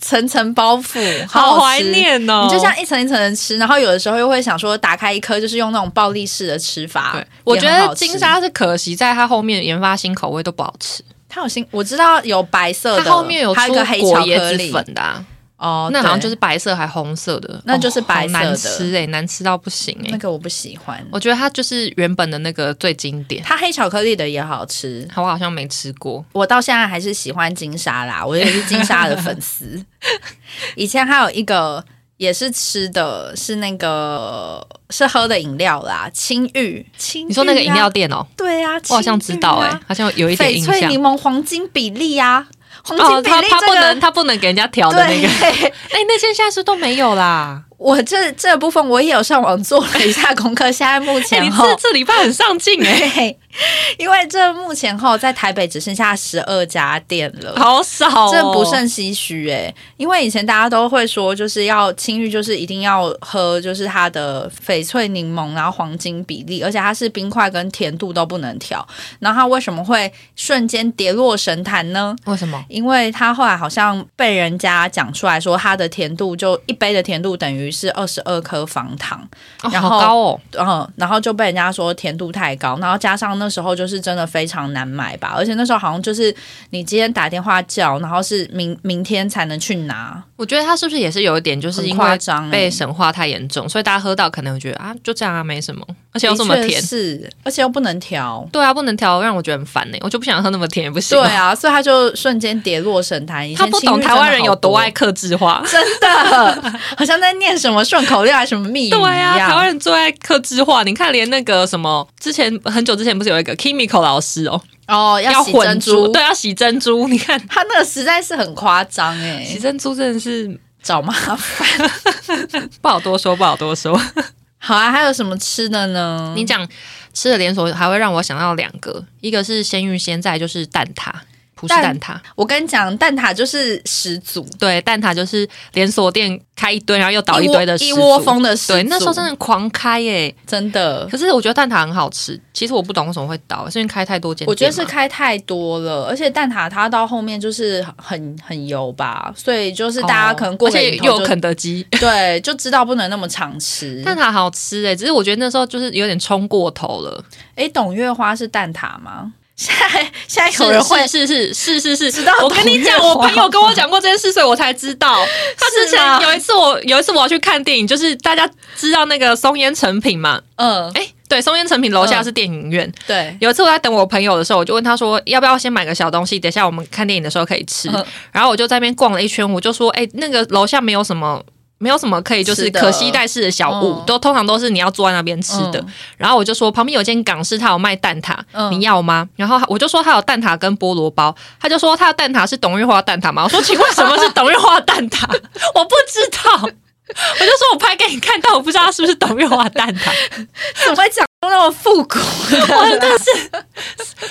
[0.00, 2.44] 层层包覆，好怀念哦！
[2.44, 7.10] 你就像一层一层的吃，然后有的时候又会想说，打开一颗就是用那种暴力式的吃法。
[7.12, 11.04] 对，我觉得金沙是可惜，在它后面研发新口味都不好吃。
[11.28, 15.22] 它有新，我知道有白色的，它后面有出果椰子巧克力粉的、啊，
[15.58, 21.04] 哦，那好像就是白色还红色的，那就是白色的哦难吃哎、难吃到不行哎、那个我不喜欢。
[21.10, 26.24] 我觉得它就是原本的那个最经典，它黑巧克力的也好吃，我好像没吃过。
[26.32, 29.84] 我到现在还是喜欢金沙啦，我也是金沙的粉丝。
[30.76, 31.84] 以前还有一个
[32.18, 36.86] 也是吃的，是那个是喝的饮料啦，青玉。
[36.96, 37.90] 青玉啊你说那个饮料？
[37.90, 41.00] 店哦、对啊，我好像知道哎、好像有一点翡印象翠柠。
[41.00, 42.46] 檬黄金比例啊，
[42.88, 45.28] 黄金哦，比例它它不这个能，他不能给人家调的那个。
[45.40, 47.62] 对， 哎、那些现在是都没有啦。
[47.76, 53.38] 我这这部分我也有上网做了一下功课，现在目哎、你前这这礼拜很上进哎、 对，
[53.98, 57.54] 因为这目前后在台北只剩下十二家店了。
[57.56, 68.86] 好少、哦，这不胜唏嘘哎，因为以前大家都会说，就是要青玉，就是一定要喝，就是它的翡翠柠檬，然后黄金比例，而且它是冰块跟甜度都不能调。
[69.18, 72.14] 然后它为什么会瞬间跌落神坛呢？
[72.26, 72.64] 为什么？
[72.68, 79.20] 因为它后来好像被人家讲出来说，它的甜度就一杯的甜度等于是二十二颗方糖，
[79.62, 86.34] 哦、然后好高哦，嗯，然后就被人家说甜度太高，然后加上那那时候就是真的非常难买吧，而且那时候好像就是
[86.68, 92.18] 你今天打电话叫，然后是明明天才能去拿，我觉得他是不是也是有一点，就是因为
[92.50, 95.82] 被神化太严重，所以大家喝到可能会觉得啊，就这样啊，没什么，
[96.12, 96.82] 而且又这么甜。
[96.82, 98.46] 是，而且又不能调。
[98.52, 101.18] 对啊，不能调，让我觉得很烦呢、我就不想喝那么甜，也不行。
[101.18, 103.50] 对，啊，所以他就瞬间跌落神坛。
[103.54, 105.64] 他不懂台湾人有多爱克制化。
[105.66, 110.82] 真的好像在念什么顺口溜还是什么密语对啊，台湾人最爱克制化。
[110.82, 117.06] 你看，连那个什么，之前很久之前不是有一个 Kimiko 老师哦，哦，要洗混珠，珍珠，对，要洗珍珠。
[117.08, 121.90] 你看，他那个实在是很夸张哎，洗珍珠真的是找麻烦。
[122.82, 124.00] 不好多说，不好多说。
[124.58, 126.32] 好啊，还有什么吃的呢？
[126.34, 126.66] 你讲
[127.14, 131.12] 吃的连锁，还会让我想到两个，一个是鲜芋仙，再就是蛋挞。
[131.58, 140.32] 葡式蛋蛋挞，我跟你讲，蛋挞就是始祖，对，蛋挞就是连锁店开一堆，然后又倒一堆的一窝蜂的始祖，对，那时候真的狂开耶。
[140.46, 141.04] 真的。
[141.10, 144.46] 可是我觉得蛋挞很好吃，其实我不懂为什么会倒，是因为开太多间。
[144.46, 154.00] 我觉得是开太多了，而且蛋挞它到后面就是很很油吧，所以就是大家可能过哦而且又有肯德基对，就知道不能那么常吃。
[154.04, 157.24] 蛋挞好吃哎，只是我觉得那时候就是有点冲过头了。
[157.56, 159.32] 哎，董月花是蛋挞吗？
[159.58, 165.26] 现在现在有人会是是是是是是知道我跟你讲，我朋友跟我讲过这件事，所以我才知道。
[165.56, 170.40] 他之前有一次我有一次我要去看电影，就是大家知道那个松烟成品嘛？
[170.54, 172.90] 嗯，哎，对，松烟成品楼下嗯是电影院。
[173.04, 177.90] 对，有一次我在等我朋友的时候，我就问他说要不要先买个小东西，等一下我们看电影的时候可以吃。
[177.90, 181.44] 嗯然后我就在那边逛了一圈，我就说，哎、那个楼下没有什么。
[181.78, 185.78] 没有什么可以就是可携带式的小物，嗯都通常都是你要坐在那边吃的。
[185.80, 185.86] 嗯
[186.16, 189.28] 然后我就说旁边有间港式，他有卖蛋挞，嗯你要吗？
[189.36, 193.44] 然后我就说他有蛋挞跟菠萝包，他就说他的蛋挞是董玉花蛋挞吗？
[193.44, 195.24] 我说请问什么是董玉花蛋挞？
[195.74, 196.70] 我不知道。
[197.10, 200.12] 我就说我拍给你看，但我不知道它是不是董玉花蛋挞。
[200.84, 202.18] 怎么会讲那么复古？
[202.18, 203.30] 我真的是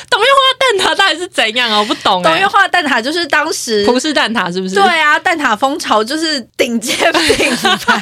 [0.09, 1.79] 董月花蛋挞到底是怎样啊？
[1.79, 2.29] 我不懂、欸。
[2.29, 4.75] 董月花蛋挞就是当时葡式蛋挞是不是？
[4.75, 7.77] 对啊，蛋挞风潮就是顶尖品牌，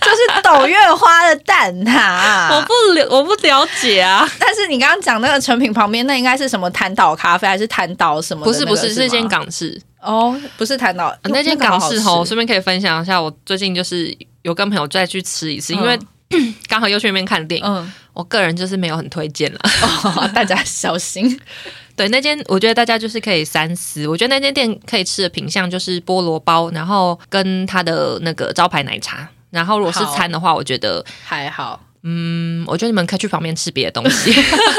[0.00, 2.54] 就是董月花的蛋挞。
[2.54, 4.28] 我不了，我不了解啊。
[4.38, 9.80] 但是你刚刚讲那个成品旁边，那应该是什么弹岛咖啡还是弹岛什么的不是不是，是是间港式。
[10.02, 15.98] 哦，不是弹岛那间港式好吃吼，顺便可以分享一下，我最近就是有跟朋友再去吃一次，因为
[16.68, 17.66] 刚好又去那边看电影。
[17.66, 19.58] 嗯，我个人就是没有很推荐了。
[20.04, 21.40] 哦， 大家小心。
[21.96, 24.06] 对，那间我觉得大家就是可以三思。
[24.06, 29.28] 我觉得那间店可以吃的品相就是菠萝包，然后跟它的那个招牌奶茶。
[29.50, 34.30] 然后如果是餐的话，我觉得，还好，嗯，我觉得你们可以去旁边吃别的东西。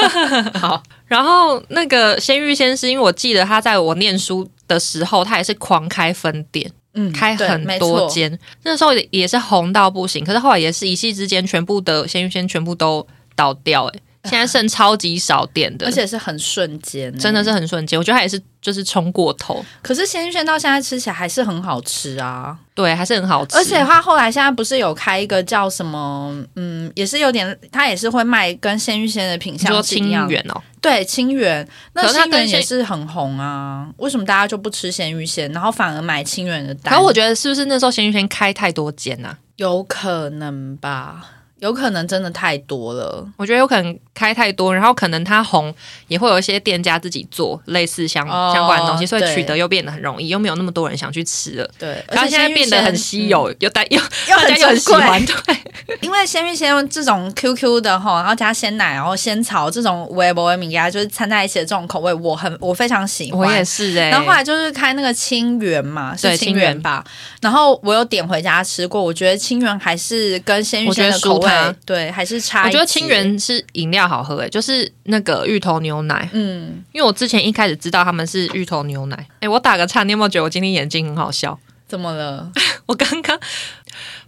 [0.60, 10.26] 好，然后那个鲜芋仙是因为我记得他在我念书的时候，他也是狂开分店，嗯，开很多间，那时候也是红到不行。
[10.26, 17.50] 可是后来也是一夕之间，全部的鲜芋仙全部都倒掉、欸，现在剩超级少点的，而且是很瞬间，真的是。
[17.50, 17.98] 很瞬间。
[17.98, 23.58] 我觉得它也是就是冲过头，可是鲜芋仙到现在吃起来还是很好吃啊，对，还是很好吃。
[23.58, 36.92] 而且他后来现在不是有开一个叫什么，嗯，也是有点，它也是会卖跟鲜芋仙的品你说清相是一样，远哦，对，清源，那它清源跟也是很红啊，为什么大家就不吃鲜芋仙，然后反而买清源的单？
[36.94, 39.36] 然后我觉得是不是那时候鲜芋仙开太多间啊？
[39.56, 41.26] 有可能吧，
[41.58, 43.28] 有可能真的太多了。
[43.38, 45.74] 我觉得有可能开太多，然后可能它红
[46.10, 51.70] 也会有一些店家自己做类似相、哦相关的东西，所以取得又变得很容易，又没有那么多人想去吃了。
[51.80, 55.58] 对，然后现在变得很稀有，又大又嗯又很大家又很喜欢，对，
[56.02, 63.48] 因为鲜芋仙这种 QQ 的哈，然后加鲜奶，然后仙草这种微博米呀，就是掺在一起的这种口味，我很我非常喜欢。
[63.48, 67.04] 我也是哎、然后后来就是开那个清源嘛，是清清源源吧。
[67.42, 71.50] 然后我有点回家吃过，我觉得清源还是跟鲜芋仙的口味
[71.86, 72.66] 对还是差。
[72.66, 79.28] 我觉得清，源是饮料好喝诶、就是那个芋头牛奶，嗯，因为我之前一开始知道他们是芋头牛奶。
[79.42, 81.58] 诶、我打个岔，你有没有觉得我今天眼睛很好笑？
[81.88, 82.52] 怎么了？
[82.88, 83.40] 我刚刚，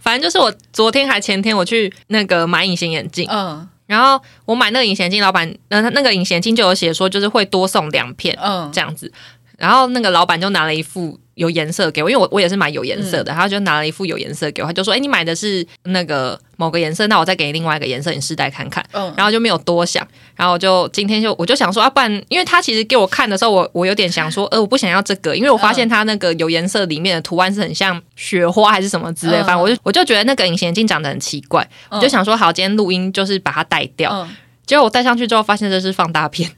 [0.00, 9.12] 反正就是我昨天还前天我去那个买隐形眼镜，嗯然后我买那个隐形眼镜，老板呃那个隐形眼镜就有写说就是会多送两片嗯这样子，
[9.58, 29.44] 然后那个老板就拿了一副有颜色给我，因为我我也是买有颜色的，他就拿了一副有颜色给我，他就说：“哎，你买的是那个某个颜色，那我再给你另外一个颜色，你试戴看看。”嗯，然后就没有多想，然后我就今天就我就想说，啊，不然，因为他其实给我看的时候，我我有点想说， 呃，我不想要这个，因为我发现它那个有颜色里面的图案是很像雪花还是什么之类，嗯。
[29.44, 34.36] 反正我就我就觉得那个隐形眼镜长得很奇怪，我就想说，好，今天录音就是把它戴掉，嗯。
[34.64, 36.50] 结果我戴上去之后，发现这是放大片。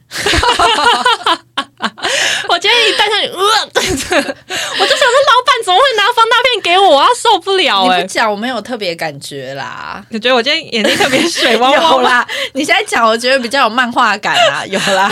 [2.85, 3.14] 我今天一戴上
[3.97, 4.18] 去，呃，
[4.79, 10.05] 我就想说，老板怎么会拿放大片给我我要受不了哎、你不讲，我没有特别感觉啦。
[10.11, 12.11] 你觉得我今天眼睛特别水汪汪吗？
[12.20, 15.11] 啦，你现在讲，我觉得比较有漫画感啊， 有啦。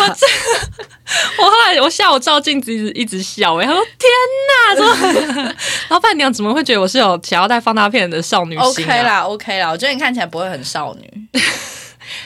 [1.39, 4.11] 我我后来我下午照镜子一直一直笑哎、他说天
[4.49, 5.55] 哪，怎么
[5.89, 11.11] 老板娘怎么会觉得我是有想要带放大片的少女心、啊、OK 啦，OK 啦，我觉得你看起来不会很少女。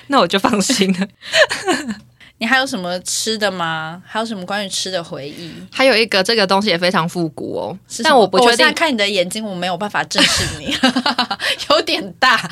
[0.09, 1.07] 那我就放心了。
[2.39, 4.03] 你还有什么吃的吗？
[4.07, 5.51] 还有什么关于吃的回忆？
[5.73, 10.75] 还有一个这个东西也非常复古哦，是但我不确定现在看你的眼睛，我没有办法正视你，
[11.71, 12.37] 有点大。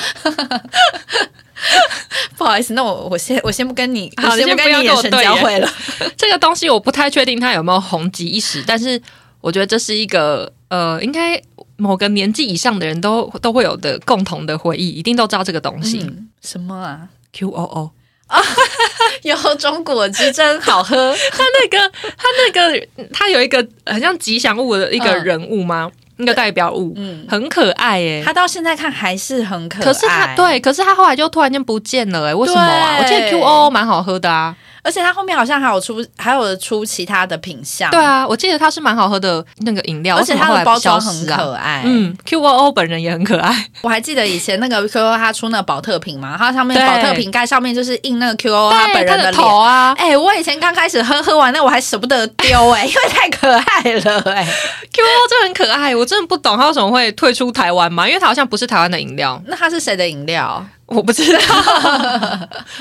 [2.37, 5.71] 不好意思，那我我先我先不跟你，好我先不跟你眼神交汇了。
[6.17, 9.01] 这个东西我不太确定它有没有红极一时，但是
[9.41, 11.41] 我觉得这是一个呃，应该
[11.77, 16.01] 某个年纪以上的人都都会有的共同的回忆，一定都知道这个东西。
[16.01, 17.91] 嗯，什么啊？Q O O，
[19.23, 21.15] 有种果汁真好喝。
[21.33, 25.91] 它那个它那个它有一个很像吉祥物的一个嗯人物吗？
[26.17, 29.85] 那个代表物，嗯，很可爱耶、它到现在看还是很可爱。
[29.85, 32.99] 可是他，对，可是它后来就突然间不见了哎、为什么啊？
[32.99, 34.55] 我对记得 Q O O 蛮好喝的啊。
[34.85, 37.91] 而且它后面好像还有出，还有出其他的品相。
[37.91, 41.83] 对，啊，我记得它是蛮好喝的那个饮料，而且它的包装很可爱。
[41.87, 43.67] 嗯，Q O O 本人也很可爱。
[43.81, 49.33] 我还记得以前那个 Q O 它出那个保特瓶嘛，它上面对保特瓶盖上面就是印那个 Q O 它本人脸。
[49.33, 54.45] 头啊哎、我以前刚开始喝，喝完那我还舍不得丢哎、 因为太可爱了哎、
[54.93, 58.07] ，Q O O 真的很可爱，我真的不懂它为什么会退出台湾嘛？
[58.07, 60.65] 因为它好像不是台湾的饮料，那它是谁的饮料？
[60.87, 61.39] 我不知道，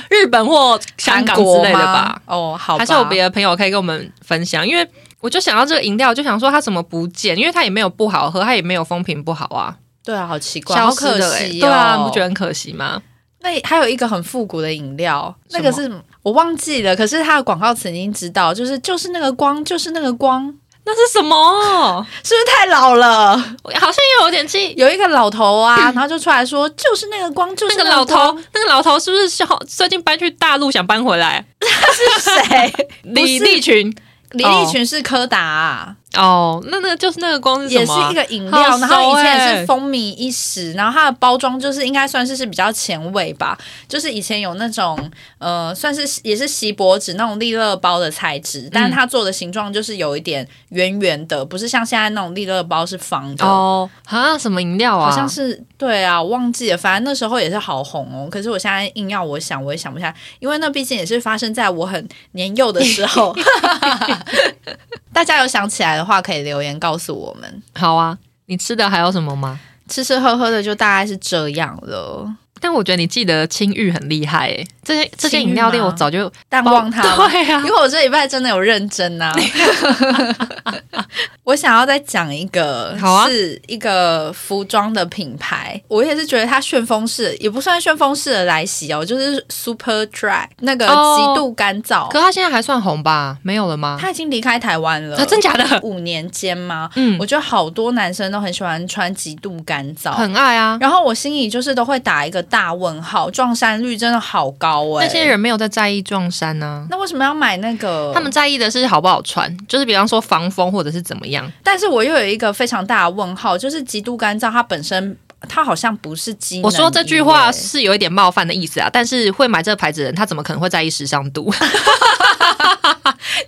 [0.09, 2.21] 日本或香港之类的吧？？
[2.25, 4.67] 哦，好吧，还是有别的朋友可以跟我们分享？
[4.67, 4.87] 因为
[5.19, 7.37] 我就想到这个饮料，就想说它怎么不见？
[7.37, 11.61] 因为它也没有不好喝，它也没有风评不好啊，对啊，好奇怪，消好可惜、哦。
[11.61, 13.01] 对啊，你不觉得很可惜吗？
[13.39, 20.53] 那还有一个很复古的饮料，那个是我忘记了，可是它的广告词已经知道，就是就是那个光，就是那个光，
[20.85, 22.05] 那是什么？
[22.23, 23.37] 是不是太老了？
[23.79, 24.73] 好像有点记。
[24.75, 31.45] 有一个老头啊， 然后就出来说，就是那个光，就是那个老头，那个老头是不是小最近搬去大陆想搬回来？
[31.59, 32.87] 是谁？
[33.03, 33.95] 李立群
[34.31, 35.95] 李立群是柯达、啊。
[36.15, 53.45] 哦，那那个就是那个光是什也是一个饮料，好然后以前也是风靡一时，然后它的包装就是应该算是是比较前卫吧，就是以前有那种呃，算是也是锡箔纸那种利乐包的材质，但是它做的形状就是有一点圆圆的，不是像现在那种利乐包是方的。
[53.45, 55.09] 哦啊，什么饮料啊？
[55.09, 56.77] 好像是对啊，我忘记了。
[56.77, 58.27] 反正那时候也是好红哦。
[58.29, 63.35] 可是我现在硬要我想，我也想不起来，因为那毕竟也是发生在我很年幼的时候。
[65.13, 67.63] 大家有想起来的话，可以留言告诉我们。
[67.73, 68.17] 好啊。
[68.47, 69.57] 你吃的还有什么吗？
[69.87, 77.17] 吃吃喝喝的就大概是这样了，但我觉得你记得青玉很厉害诶，这些这些饮料店我早就淡忘它了。
[77.29, 79.33] 对啊因，为我这礼拜真的有认真呐、
[81.43, 93.37] 我想要再讲一个，好啊是一个服装的品牌，我也是觉得它旋风式，也不算旋风式的来袭哦，就是 Super Dry 那个哦极度干燥，可它现在还算红吧？
[93.43, 93.97] 没有了吗？
[93.99, 95.81] 它已经离开台湾了，啊，真假的？
[95.83, 96.89] 五年间吗？
[96.95, 100.77] 嗯我，觉得好多男生都很喜欢穿极度干燥，很爱啊。
[100.79, 108.11] 然后我心里就是都会打一个大问号，撞衫率真的好高哎、那些人没有在在意撞衫呢、那为什么要买那个？
[108.13, 111.51] 他们在意的是好不好穿，就是比方说防风或者是怎么样。
[111.63, 115.17] 但是我又有一个非常大的问号，就是极度干燥，它本身
[115.49, 121.51] 它好像不是机能我说这句话是有一点冒犯的意思啊，但是会买这个牌子的人，他怎么可能会在意时尚度？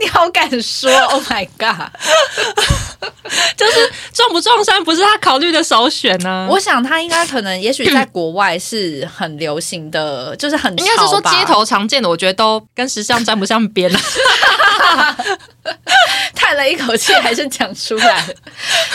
[0.02, 1.92] 你好敢说，Oh my god！
[4.36, 13.98] 不撞衫不是他考虑的首选呢、我想他应该可能，也许在国外是很流行的，就是很应该是说街头常见的，我觉得都跟时尚沾不上边啊。
[16.36, 18.24] 叹了一口气，还是讲出来。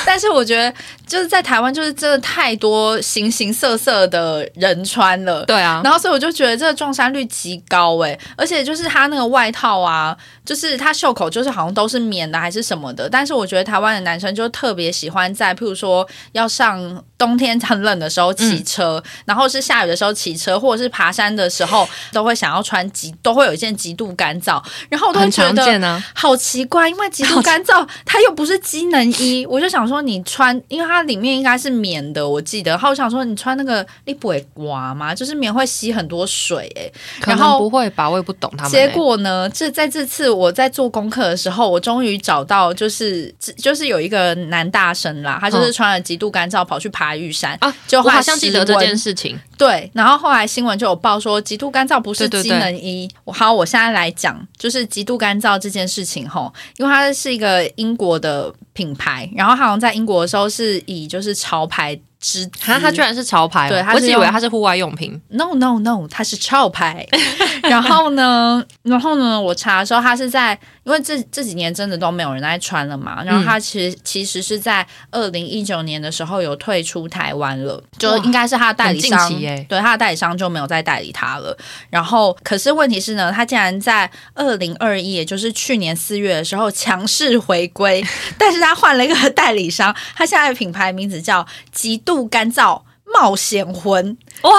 [0.07, 0.73] 但是我觉得，
[1.07, 5.45] 就是在台湾，就是真的太多形形色色的人穿了。
[5.45, 26.13] 对啊，然后，所以我就觉得这个撞衫率极高诶，而且就是它那个外套啊，就是它袖口就是好像都是棉的还是什么的，但是我觉得台湾的男生就特别喜欢在，譬如说要上冬天很冷的时候骑车，然后是下雨的时候骑车，或者是爬山的时候，都会想要穿极，都会有一件极度干燥，然后我都会觉得常见啊。
[26.15, 32.71] 好奇怪，因为极度干燥，它又不是机能衣，我就想说你穿，因为它里面应该是棉的，我记得。
[32.73, 35.15] 然后我想说你穿那个你不会刮吗？
[35.15, 38.89] 就是棉会吸很多水、欸，可能然后不会吧，我也不懂他们、结欸。
[38.89, 39.49] 果呢？
[39.51, 49.39] 这在这次我在做功课的时候，我终于找到，就是就是有一个男大生啦，他就是穿了极度干燥跑去爬玉山啊，就好像记得这件事情。
[49.61, 53.07] 对，然后后来新闻就有报说，极度干燥不是机能衣。
[53.25, 65.21] 我好，我现在来讲，就是极度干燥这件事情吼，因为它是一个英国的品牌，然后好像在英国的时候是以就是潮牌之姿，哈，它居然是潮牌哦，对它是我只以为用它是户外用品。
[65.31, 67.07] No No No，他是潮牌。
[67.65, 73.23] 然后呢，然后呢，我查的时候，它是在因为这这几年真的都没有人在穿了嘛。
[73.23, 79.31] 然后他其实、其实是在二零一九年的时候有退出台湾了，就应该是他的代理商
[79.69, 81.57] 对他的代理商就没有再代理他了。
[81.91, 88.05] 然后，可是问题是呢，他竟然在二零二一，也就是去年四月的时候强势回归，
[88.37, 94.17] 但是他换了一个代理商，他现在的品牌名字叫极度干燥冒险魂。
[94.43, 94.51] 哇，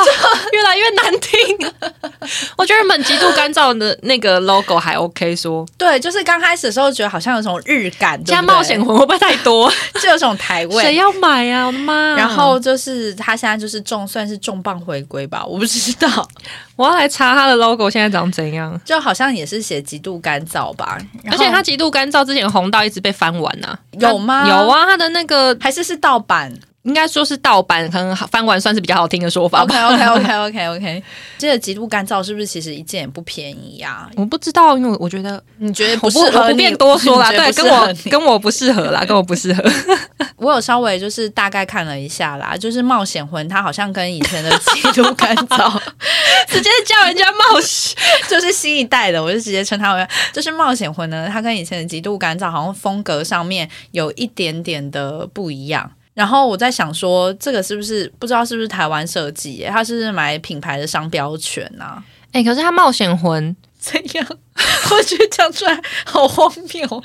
[0.52, 1.72] 越来越难听。
[2.56, 9.72] 我觉得原本极度干燥的那个 logo 还 OK，说对，就是刚开始的时候觉得好像有种日感，加冒险魂会不会太多？
[10.00, 10.96] 就有种台谁味。
[10.96, 11.66] 要买啊？
[11.66, 12.16] 我的妈！
[12.16, 16.28] 然后就是他现在就是重算是重磅回归吧，我不知道，
[16.76, 18.80] 我要来查他的 logo 现在长怎样。
[18.86, 21.00] 就好像也是写极度干燥吧，
[21.32, 26.54] 而且他极度干燥之前红到一直被翻完呐、有吗有啊，他的那个还是是盗版。
[26.84, 29.76] 应该说是盗版，可能翻完算是比较好听的说法 OK。
[29.76, 31.04] OK OK OK OK，
[31.38, 39.64] 这个极度干燥是不是其实一件也不便宜呀、我不知道，因为我觉得你觉得不适合不便多说啦，对，跟我跟我不适合啦，跟我不适合。
[40.38, 45.80] 我有稍微就是大概看了一下啦，就是冒险魂，它好像跟以前的极度干燥
[46.50, 47.96] 直接叫人家冒险，
[48.28, 51.30] 就是新一代的，我就直接称它为就是冒险魂呢。
[51.32, 55.92] 它跟以前的极度干燥好像风格上面有一点点的不一样。
[56.14, 59.70] 然后我在想说，这个是不是不知道是不是台湾设计耶？
[59.72, 62.04] 它是不是买品牌的商标权啊？
[62.34, 64.28] 哎、可是他冒险魂怎样？
[64.92, 67.04] 我觉得讲出来好荒谬，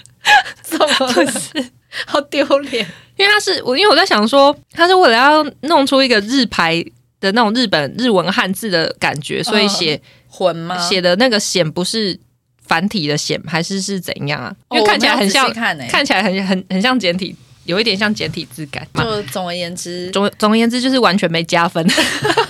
[0.62, 1.70] 怎么回事？
[2.06, 2.86] 好丢脸。
[3.16, 6.84] 因为他是我，因为我在想说，他是为了要弄出一个日牌
[7.18, 10.76] 的那种日本日文汉字的感觉，所以写魂吗？
[10.78, 12.18] 写、的那个显不是
[12.66, 14.54] 繁体的显，还是是怎样啊？
[14.70, 17.34] 因哦为看起来很像，看起来很很很像简体，
[17.66, 19.02] 有一点像简体字感嘛。
[19.02, 21.86] 就总而言之，总总而言之，就是完全没加分。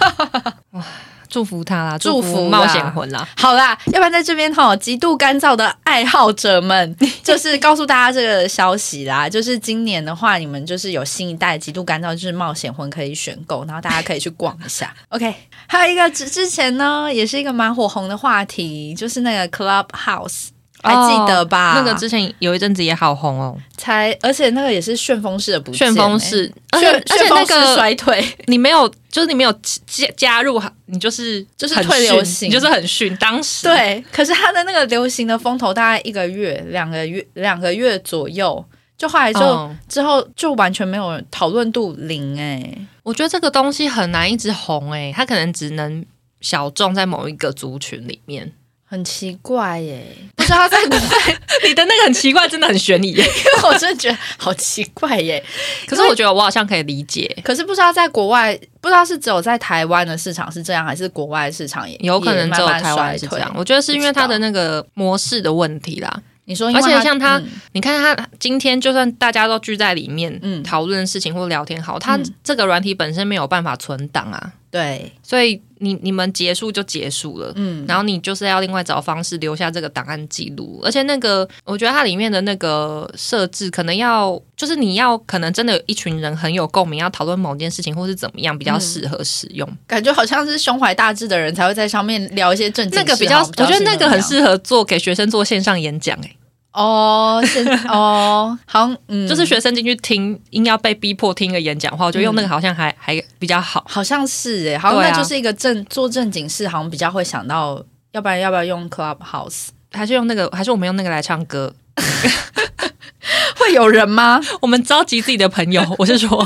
[0.73, 0.85] 哇，
[1.29, 3.29] 祝福他啦，祝福冒险魂啦。
[3.37, 9.29] 好啦，要不然在这边哈，极度干燥的爱好者们， 就是告诉大家这个消息啦。
[9.29, 14.95] 就是今年的话，你们就是有新一代极度干燥，就是冒险魂可以选购，然后大家可以去逛一下。
[15.11, 15.35] OK，
[15.67, 20.49] 还有一个之之前呢，也是一个蛮火红的话题，就是那个 Clubhouse。
[20.83, 21.75] 还记得吧？
[21.75, 29.53] 哦那个之前有一阵子也好红哦，才，而且那个也是旋风式的不见、旋风欸式，而且旋而且那旋风式个衰退，你没有，就是你没有
[29.87, 33.17] 加加入，你就是就是退流行你就是很逊。
[33.17, 38.65] 当时，对，可是他的那个流行的风头大概一个月、两个月、两个月左右，
[38.97, 42.63] 就后来就、嗯之后就完全没有讨论度零哎、
[43.03, 46.05] 我觉得这个东西很难一直红诶、它可能只能
[46.41, 48.53] 小众在某一个族群里面。
[48.89, 50.07] 很奇怪耶、
[50.37, 53.23] 不知道在国外，你的那个很奇怪，真的很悬疑耶。
[53.27, 55.45] 因为我真的觉得好奇怪耶、
[55.89, 63.53] 可是我觉得我好像可以理解，可是不知道在国外，不知道是只有在台湾的市场是这样，还是国外的市场也有可能只有台湾是这样。
[63.57, 66.23] 我觉得是因为它的那个模式的问题啦。
[66.49, 67.49] 你说而且像他嗯。
[67.73, 70.63] 你看他今天就算大家都聚在里面，嗯。
[70.63, 72.35] 讨论事情或聊天好，它嗯。
[72.45, 77.51] 这个软体本身没有办法存档啊，对，所以你你们结束就结束了。
[77.57, 89.67] 嗯，然后你就是要另外找方式留下这个档案记录，而且那个我觉得它里面的那个设置可能要，就是你要可能真的有一群人很有共鸣，要讨论某件事情或是怎么样比较适合使用。
[89.87, 96.37] 感觉好像是胸怀大志的人才会在上面聊一些正经事，那个比较，好我觉得那个很适合做给学生做线上演讲、欸，
[96.77, 103.83] 哦，是哦， 好像嗯，就是学生进去听，硬要被逼迫听个演讲话，我觉得用那个好像还、还比较好。
[103.89, 109.69] 好像是哎，好像那就是一个正做正经事，好像比较会想到，要不然要不要用 Clubhouse？
[109.93, 111.73] 还是用那个，还是我们用那个来唱歌。
[113.57, 114.41] 会有人吗？
[114.61, 116.39] 我们召集自己的朋友， 我是说，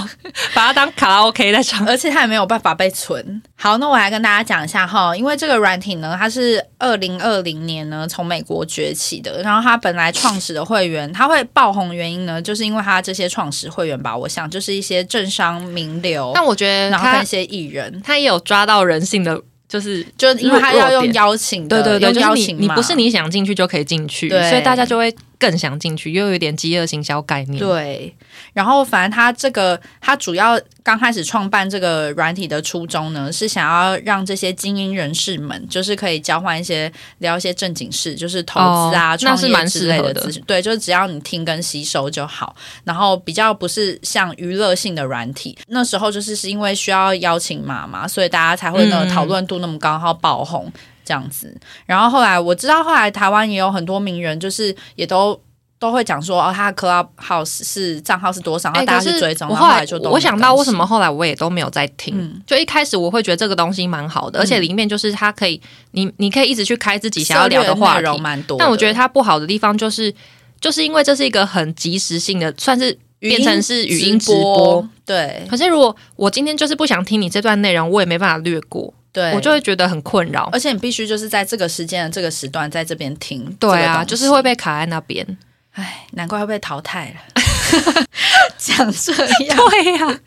[0.54, 1.86] 把它当卡拉 OK 在唱。
[1.86, 3.42] 而且它也没有办法被存。
[3.56, 19.38] 好，那我来跟大家讲一下哈，因为这个软体呢，它是二零二零年呢从美国崛起的，然后它本来创始的会员，它会爆红原因呢，就是因为它这些创始会员吧，我想就是一些政商名流，但我觉得然后跟一些艺人，他也有抓到人性的，
[19.68, 27.58] 就是就因为他要用邀请的，对对对，就是邀请码你你不是你想进去就可以进去，对所以大家就会更想进去，又有一点饥饿行销概念。
[27.58, 28.14] 对，
[28.52, 40.42] 然后反正他这个他主要刚开始创办这个软体的初衷呢，是想要让这些精英人士们，就是可以交换一些聊一些正经事，就是投资啊、哦创业之类的的资讯。
[40.46, 45.56] 对，就是只要你听跟吸收就好，然后比较不是像娱乐性的软体。
[45.68, 50.70] 那时候就是是因为需要邀请码嘛，所以大家才会呢嗯讨论度那么高，然后爆红。
[51.10, 51.52] 这样子，
[51.86, 55.36] 然后后来我知道，后来台湾也有很多名人，就是也都
[55.80, 62.14] 都会讲说哦，他的 Clubhouse 是账号是多少，然哎，后大家去追踪，我后来就都我想到为什么么后来我也都没有在听。
[62.16, 68.22] 嗯就一开始我会觉得这个东西蛮好的，而且里面就是它可以，你你可以一直去开自己想要聊的话内容题。
[68.22, 70.14] 蛮多，但我觉得它不好的地方就是，
[70.60, 80.48] 就是因为这是一个很及时性的，算是变成是语音直播播。，对可是如果我今天就是不想听你这段内容，我也没办法略过，对，我就会觉得很困扰。
[80.52, 85.26] 而且你必须就是在这个时间的这个时段在这边听，对啊，就是会，被卡在那边。
[85.72, 88.04] 唉，难怪会被淘汰了。
[88.58, 89.12] 讲这
[89.46, 90.20] 样，对呀、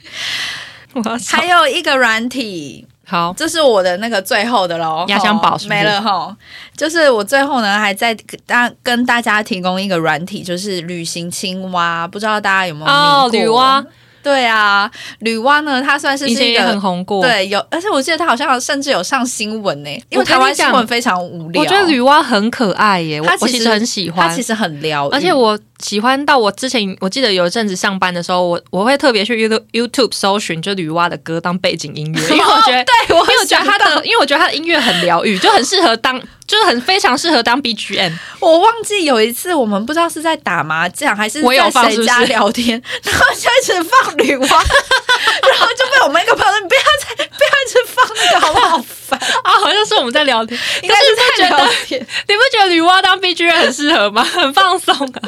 [0.93, 6.35] 我还有一个软体，好，这是我的那个最后的喽，压箱宝没了哈。
[6.75, 8.15] 就是我最后呢，还在
[8.45, 13.85] 大跟大家提供一个软体，就是旅行青蛙，不知道大家有没有哦，女娲
[14.23, 16.79] 对啊，女娲呢，她算是是一以前也很。
[16.79, 21.61] 红过。，对，有，而且我记得她好像甚至有上新闻呢，因为台湾新闻非常无聊。
[21.61, 24.43] 我觉得女娲很可爱耶，我她其实很喜欢她其。
[24.43, 36.17] 实很撩，而且我喜欢到我之前，我记得有一阵子上班的时候，我我会特别去 YouTube YouTube 搜寻就女娲的歌当背景音乐，因为我觉得，哦对我因为我觉得她的，因为我觉得她的音乐很疗愈，就很适合当，
[36.47, 38.13] 就是很非常适合当 BGM。
[38.39, 49.19] 我忘记有一次我们不知道是在打麻将还是在谁家聊天， 然后就一直放女娲， 然后就被我们一个朋友说你不要再不要一直放那个好不好烦？
[49.43, 54.23] 啊， 好像是我们在聊天，应该是在聊天，你不觉得女娲当 BGM 很适合吗？
[54.23, 55.21] 很放松啊，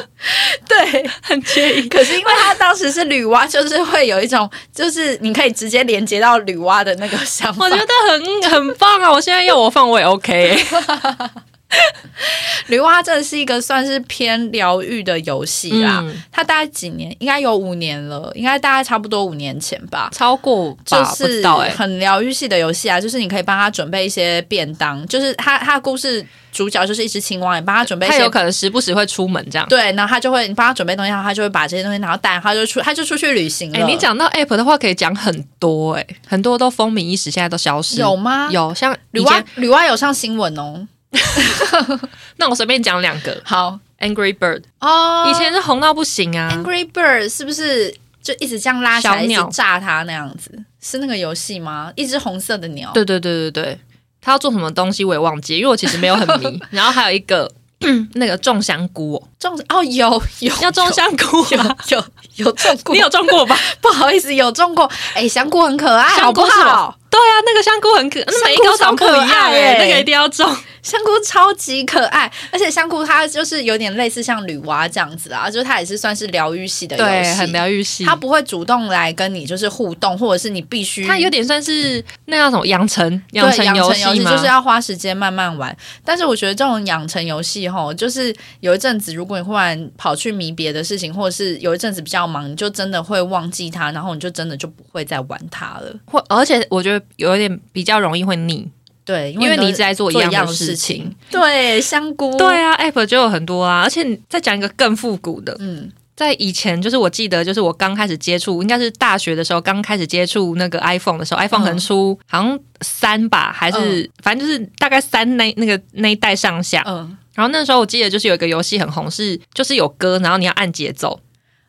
[0.67, 1.09] 对。
[1.21, 1.87] 很惬意。
[1.89, 7.65] 可是因为他当时是女娲， 就是会有一种，就是你可以直接连接到女娲的那个想法。
[7.65, 9.11] 我觉得很很棒啊！
[9.11, 10.65] 我现在要我放我也 OK 欸、
[12.67, 15.99] 女娲真的是一个算是偏疗愈的游戏啦。
[16.01, 17.15] 嗯它大概几年？
[17.19, 20.09] 应该有五年了，应该大概差不多五年前吧。
[20.13, 20.75] 超过？
[20.85, 21.45] 就是
[21.75, 29.67] 很疗愈系的游戏啊，就是你可以帮他准备一些便当，就是他他的故事主角就是一只青蛙，你帮他准备一些他有可能时不时会出门这样。
[29.69, 33.79] 对，然后他就会你帮他准备东西，然后他就会把这些东西拿到带，他就出他就出去旅行了。
[33.79, 37.99] 哎、你讲到 App 的话，可以讲很多哎、很多都风靡一时，现在都消失。
[37.99, 38.49] 有吗？
[38.51, 40.87] 有，像女娲女娲有上新闻哦。
[42.37, 46.49] 那我随便讲两个好，Angry Bird，、哦以前是红到不行啊。
[46.53, 50.51] Angry Bird 是不是就一直这样拉起来，一直小鸟炸它那样子？
[50.81, 51.91] 是那个游戏吗？
[51.95, 52.91] 一只红色的鸟。
[52.93, 53.79] 对对对对对，
[54.21, 56.59] 它要做什么东西我也忘记，因为我其实没有很迷。
[56.71, 57.51] 然后还有一个
[58.15, 62.03] 那个种香菇哦，种哦有有要种香菇有啊，有
[62.35, 63.57] 有种过，你有种过吧？
[63.81, 64.89] 不好意思有种过。
[65.13, 66.97] 哎，香菇很可爱，好不香菇是好？
[67.09, 70.53] 对啊，那个香菇很可，那每一个长不一样香菇超可爱哎、欸那个一定要种。
[70.85, 78.05] 香菇超级可爱，而且香菇它就是有点类似像女娲这样子啊，就是它也是算是疗愈系的游对，戏，很疗愈系。
[78.05, 84.29] 它不会主动来跟你就是互动，或者是你必须它有点算是那叫什么养成养成游戏，吗？
[84.29, 85.75] 就是要花时间慢慢玩。
[86.03, 95.93] 但是我觉得这种养成游戏吼，就是有一阵子，如果你忽然跑去迷别的事情，或者是有一阵子比较忙，你就真的会忘记它，然后你就真的就不会再玩它了。
[96.05, 98.69] 或而且我觉得有一点比较容易会腻，
[99.03, 101.15] 对，因为都你一直在做做一样的的事情。
[101.29, 116.83] 对，香菇，对啊，app 就有很多啊，而且你再讲一个更复古的，嗯，在以前就是我记得，就是我刚开始接触，应该是大学的时候刚开始接触那个 iPhone 的时候，iPhone 可能出好像三吧，还是、反正就是大概三那那个那一代上下。
[116.87, 117.17] 嗯。
[117.35, 121.19] 然后那时候我记得就是有一个游戏很红，是就是有歌，然后你要按节奏。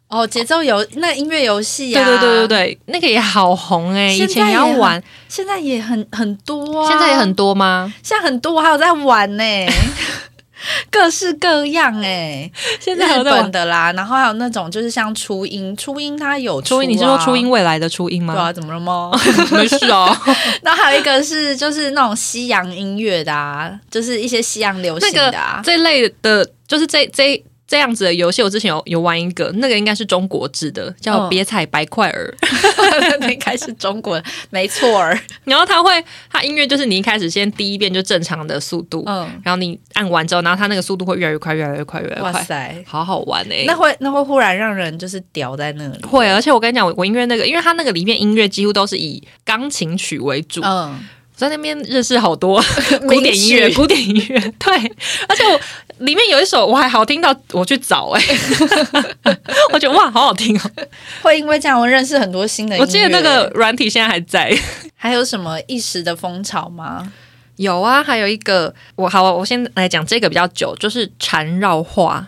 [0.09, 7.93] 哦，节奏游那音乐游戏呀，对对对对对，那个也好红哎、以前也要玩，现在也很很多、啊，现在也很，多吗？
[8.05, 9.43] 现在很多，我还有在玩呢、
[10.91, 12.51] 各式各样哎、
[12.81, 17.49] 现在还日有在玩本的啦，然后还有那种就是像初音，初音它有初音，啊你是说初音？
[17.49, 18.35] 未来的初音吗？
[18.35, 19.11] 对啊，怎么了吗？
[19.53, 20.15] 没事哦。
[20.63, 25.61] 然后还有一个是就是那种西洋音乐的啊，就是一些西洋流行的啊。
[25.65, 32.33] 这类的，就是这这这样子的游戏，我之前有有玩一个，那个应该是中国制的，叫嗯《别踩白块儿》
[33.21, 35.19] 那应该是中国人，没错儿。
[35.45, 35.91] 然后它会，
[36.31, 46.03] 它音乐就是你一开始先第一遍就正常的速度，嗯，然后你按完之后，然后它那个速度会越来越快，越来越快，越来越快，哇塞，好好玩哎、那会那会忽然让人就是屌在那里。
[46.05, 52.61] 会，而且我跟你讲，我我音乐那个，因为它那个里面音乐几乎都是以钢琴曲为主，嗯，我在那边认识好多
[53.07, 54.75] 古典音乐，古典音乐， 对，
[55.29, 55.61] 而且我
[55.99, 58.23] 里面有一首我还好听到我去找哎、
[59.73, 60.71] 我觉得哇，好好听哦！
[61.23, 62.81] 会因为这样我认识很多新的音。
[62.81, 64.57] 我记得那个软体现在还在。
[64.95, 67.13] 还有什么一时的风潮吗？
[67.57, 72.27] 有啊，还有一个我好，我先来讲这个比较久，就是缠绕画，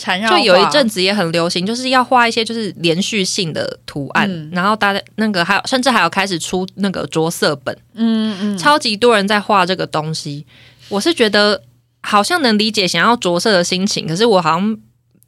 [0.00, 4.50] 缠绕就有一画阵子也很流行，就是要画一些就是连续性的图案，嗯。
[4.52, 10.46] 然后大家那个还有甚至还有开始出那个着色本，嗯嗯，超级多人在画这个东西。
[10.88, 11.62] 我是觉得
[12.00, 14.78] 好像能理解想要着色的心情，可是我好像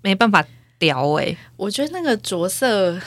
[0.01, 0.45] 没办法
[0.81, 2.99] 聊哎、我觉得那个着色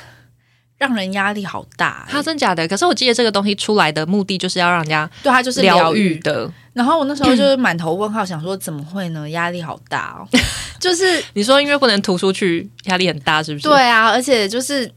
[0.78, 2.68] 让人压力好大、它真假的？
[2.68, 5.96] 可是我记得这个东西出来的目的就是要让人家对它就是疗。
[5.96, 6.52] 愈的。
[6.74, 9.30] 然后我那时候就是满头问号，想说怎么会呢？
[9.30, 10.28] 压力好大哦，
[10.78, 13.68] 就是你说因为不能涂出去，压力很大，是不是？
[13.70, 14.92] 对啊，而且就是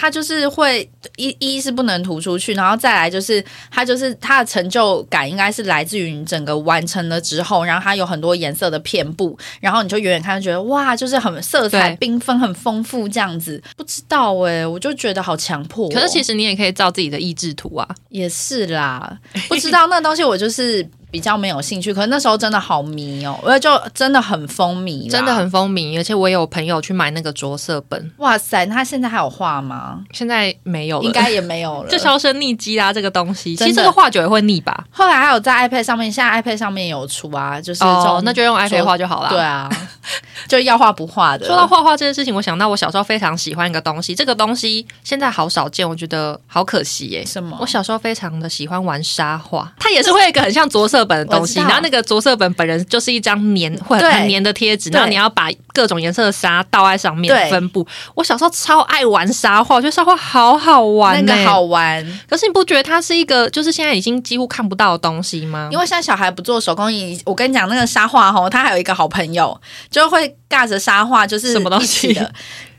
[0.00, 13.62] 它就是会一一是不能涂出去，然后再来就是它就是它的成就感应该是来自于你整个完成了之后，然后它有很多颜色的片布，然后你就远远看就觉得哇，就是很色彩缤纷、很丰富这样子。
[13.76, 17.86] 不知道哎、我就觉得好强迫哦、可是其实你也可以照自己的意志图啊。
[18.08, 28.64] 也是啦，不知道那东西我就是比较没有兴趣，可是那时候真的好迷哦，我就真的很风靡，真的很风靡，而且我也有朋友去买那个着色本，哇塞！
[28.64, 30.00] 他现在还有画吗？
[30.12, 32.92] 现在没有了，应该也没有了，就销声匿迹啦。
[32.92, 34.84] 这个东西，其实这个画久也会腻吧？
[34.90, 39.28] 后来还有在 iPad 上面，现在 iPad 上面有出啊，就是哦，那就用 iPad 画就好了。
[39.28, 39.40] 对。
[39.50, 39.68] 啊，
[40.48, 41.46] 就要画不画的。
[41.46, 47.24] 说到画画这件事情，我想到我小时候非常喜欢一个东西，这个东西现在好少见，我觉得好可惜耶。
[47.26, 57.86] 什么我小时候非常的喜欢玩沙画，它也是会有一个很像着色本的东西，然后那个着色本本人就是一张黏会对很粘的贴纸，然后你要把各种颜色的沙倒在上面对分布。
[58.14, 61.32] 我小时候超爱玩沙画，我觉得沙画好好玩呢。
[61.34, 65.68] 那个好玩，可是你不觉得它是一个就是现在已经几乎看不到的东西吗？
[65.72, 67.20] 因为现在小孩不做手工艺。
[67.24, 72.32] 我跟你讲，那个沙画吼，他还有一个好朋友，就会尬着沙画，就是什么东西的。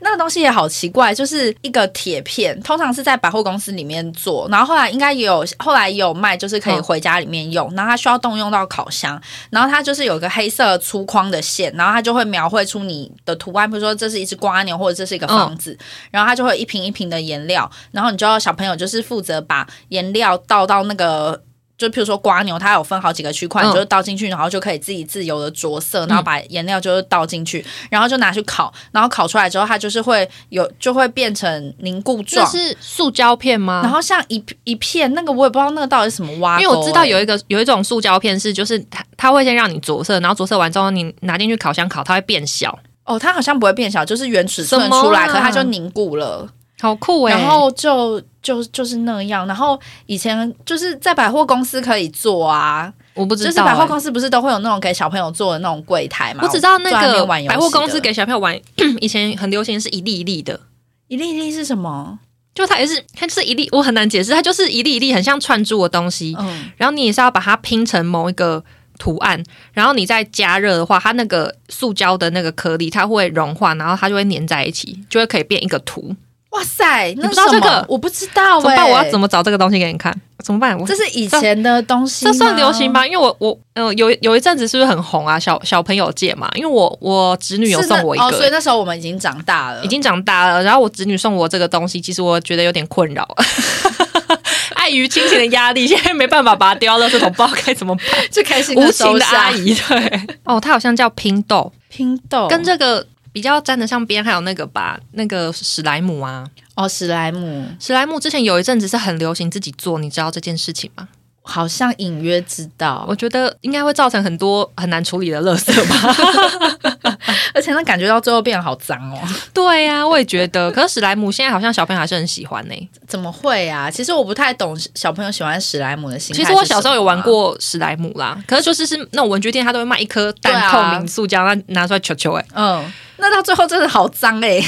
[0.04, 7.72] 那个东西也好奇怪，就是一个铁片，通常是在百货公司里面做，然后后来应该也有，后来也有卖，就是可以回家里面用。
[7.74, 15.78] 然后它需要动用到烤箱，然后它就是有一个黑色粗框的线，然后它就会描绘出你的图案，比如说这是一只瓜牛，或者这是一个房子，
[16.10, 21.42] 然后它就会一瓶一瓶的颜料，然后你就要小朋友就是负责把颜料倒到那个。
[21.78, 33.80] 就譬如说瓜牛，它有分好几个区块，嗯你就是倒进去，然后就可以自己自由的着色，然后把颜料就是倒进去，然后就拿去烤，然后烤出来之后，它就是会有就会变成凝固那状，是塑胶片吗？
[33.82, 46.48] 然后像一一片那个我也不知道那个到底是什么因为我知道欸有一个有一种塑胶片是，就是它它会先让你着色，然后着色完之后你拿进去烤箱烤，它会变小，哦，它好像不会变小，就是原尺寸什么啊出来，可是它就凝固了。
[46.82, 49.46] 好酷哎、然后就就就是那样。
[49.46, 56.40] 然后以前就是在百货公司可以做啊，我不知道、就是百货欸公司不是都会有那种给小朋友做的那种柜台嘛？
[56.42, 58.60] 我只知道那个百货公司给小朋友玩，
[59.00, 60.58] 以前很流行是一粒一粒的，
[61.06, 62.18] 一粒一粒是什么？
[62.52, 68.64] 就它也是它就是一粒，我很难解释，它就是一粒一粒很像串珠的东西，嗯，然后你也是要把它拼成某一个。
[68.98, 76.14] 图案，然后你再加热的话，它那个塑胶的那个颗粒它会融化，然后它就会粘在一起，就会可以变一个图。
[76.52, 78.90] 哇塞，那不知道这个我不知道、欸，怎么办？
[78.90, 80.14] 我要怎么找这个东西给你看？
[80.44, 80.78] 怎么办？
[80.78, 82.92] 我这是以前的东西，这算流行？
[82.92, 83.06] 吧？
[83.06, 85.38] 因为我我呃有有一阵子是不是很红啊？
[85.38, 93.26] 小小朋友界嘛，因为我我侄女有送我一个、哦，所以那时候我们已经长大了，已经长大了，然后我侄女送我这个东西，其实我觉得有点困扰。
[94.74, 98.04] 碍于亲情的压力，现在没办法把它丢到垃圾桶，不知道该怎么办。
[98.30, 111.08] 最开心无情的阿姨，对，哦，它好像叫拼豆，拼豆跟这个比较沾得上边，还有那个吧，那个史莱姆啊，哦史莱姆史莱姆之前有一阵子是很流行自己做，你知道这件事情吗？
[111.42, 117.18] 好像隐约知道，我觉得应该会造成很多很难处理的垃圾吧。
[117.54, 119.18] 而且那感觉到最后变得好脏哦。
[119.52, 120.70] 对呀、我也觉得。
[120.70, 122.74] 可是史莱姆现在好像小朋友还是很喜欢呢、
[123.06, 123.90] 怎么会啊？
[123.90, 126.42] 其实我不太懂小朋友喜欢史莱姆的心态。
[126.42, 134.58] 其实我小时候有玩，过史莱姆啦，可是就是是那种文具店，他都会卖一颗对啊半透明塑胶，那、拿出来球球哎、嗯，那到最后真的好脏 哎、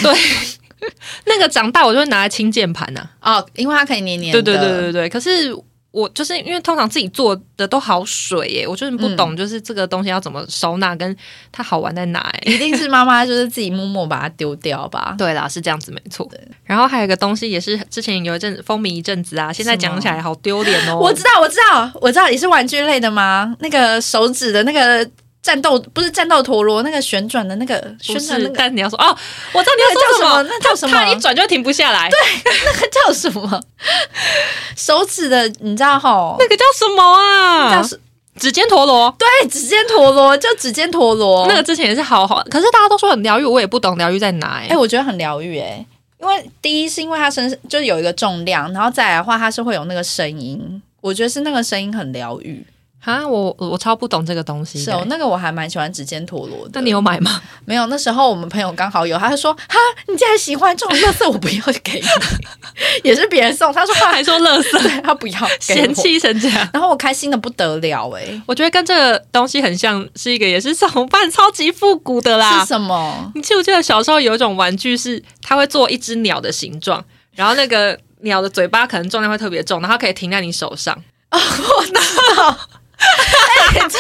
[1.25, 3.09] 那个长大我就会拿来清键盘呐。
[3.23, 4.43] 哦，因为它可以黏黏对。
[4.43, 5.57] 对对对对，可是。
[5.95, 11.17] 我就是因为通常自己做的都好水耶，我就是不嗯懂，就是这个东西要怎么收纳，跟
[11.53, 12.41] 它好玩在哪哎。
[12.47, 15.15] 一定是妈妈就是自己默默把它丢掉吧。
[15.19, 16.29] 对啦，是这样子没错。
[16.65, 20.99] 然后还有一个东西也是之前有一阵子风靡一阵子啊，现在讲起来好丢脸哦。
[21.01, 23.55] 我知道，我知道，我知道你是玩具类的吗？
[23.61, 25.09] 那个手指的那个
[25.45, 29.15] 战斗不是战斗陀螺，那个旋转的那个旋转那个但你要说哦，
[29.53, 32.09] 我知道你要说什么，那叫什么它一转就停不下来。
[32.09, 32.19] 对，
[32.65, 33.61] 那个叫什么？
[34.75, 36.37] 手指的，你知道吼？
[36.39, 37.71] 那个叫什么啊？
[37.71, 38.01] 叫什
[38.41, 39.15] 指尖陀螺。
[39.19, 41.47] 对指尖陀螺，就指尖陀螺。
[41.47, 45.85] 那个之前也是好好，可是大家都说很疗愈，我也不懂疗愈在哪哎、哎、我觉得很疗愈哎，
[46.19, 52.67] 因为第一是因为它身就是有一个重量，然后再来的话，它是会有那个声音，我觉得是那个声音很疗愈。
[53.05, 54.85] 啊，我我超不懂这个东西的。
[54.85, 56.71] 是哦，那个我还蛮喜欢指尖陀螺的。
[56.75, 57.41] 那你有买吗？
[57.67, 59.77] 没有，那时候我们朋友刚好有，他就说：“哈，
[60.09, 62.07] 你竟然喜欢这种乐色，我不要给你。
[63.05, 66.69] ”也是别人送，他说他还说乐色，他不要， 嫌弃成这样。
[66.73, 72.61] 然后我开心的不得了哎，我觉得跟这个东西很像，是一个也是手办，超级复古的啦。
[72.61, 73.31] 是什么？
[73.35, 80.95] 你记不记得小时候有一种玩具，是它会做一只鸟的形状，然后那个鸟的嘴巴可能重量会特别重，然后可以停在你手上。
[81.31, 81.93] 哦，我知
[82.37, 82.59] 道。
[83.75, 83.99] 哎，这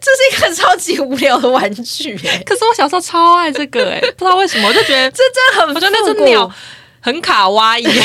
[0.00, 2.42] 这是一个超级无聊的玩具哎！
[2.44, 6.50] 可是我小时候超爱这个哎，不知道为什么，我就觉得 这真的很，我觉得那只鸟
[7.00, 7.86] 很卡哇伊。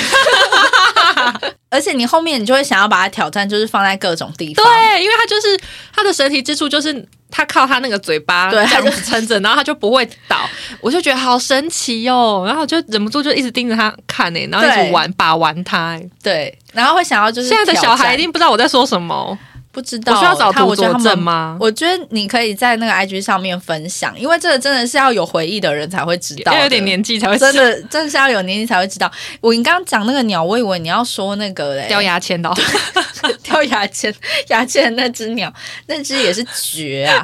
[1.69, 4.65] 而且你后面你就会想要把它挑战，就是放在各种地方。
[4.65, 5.57] 对，因为它就是
[5.95, 10.37] 它的神奇之处，就是它靠它那个嘴巴这样子撑着，然后它就不会倒。
[10.81, 15.97] 我就觉得好神奇哦，然后就忍不住就一直盯着它看哎，然后一直玩把玩它。
[16.21, 19.37] 对，然后会想要就是现在的小孩一定不知道我在说什么。
[19.71, 21.57] 不知道，我需要找图佐证吗？
[21.59, 29.09] 我觉得你可以在那个 IG 上面分享，因为这个真的是要有回忆的人才会知道，要有点年纪才会真的，真的是要有年纪才会知道。
[29.39, 32.53] 我你刚刚讲那个鸟，我以为你要说那个嘞，掉牙签的，
[33.43, 34.13] 掉牙签，
[34.49, 35.51] 牙签那只鸟，
[35.87, 37.23] 那只也是绝啊！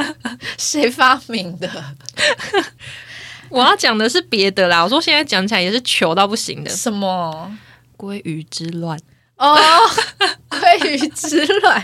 [0.58, 1.68] 谁发明的？
[3.48, 4.82] 我要讲的是别的啦。
[4.82, 7.50] 我说现在讲起来也是糗到不行的，什么
[7.96, 8.98] 鲑鱼之乱。
[9.36, 9.56] 哦，
[10.50, 11.82] 鲑鱼之卵，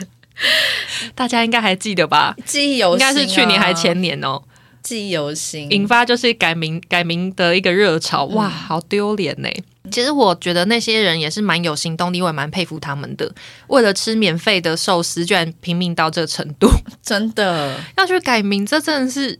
[1.14, 2.34] 大家应该还记得吧？
[2.44, 4.42] 记忆犹新，应该是去年还前年哦。
[4.82, 8.24] 记忆犹新，引发就是改名改名的一个热潮。
[8.24, 9.48] 哇，好丢脸呢！
[9.92, 13.32] 其实我觉得那些人也是蛮有行动力，我也蛮佩服他们的。
[13.68, 16.68] 为了吃免费的寿司，居然拼命到这程度，
[17.00, 19.38] 真的要去改名，这真的是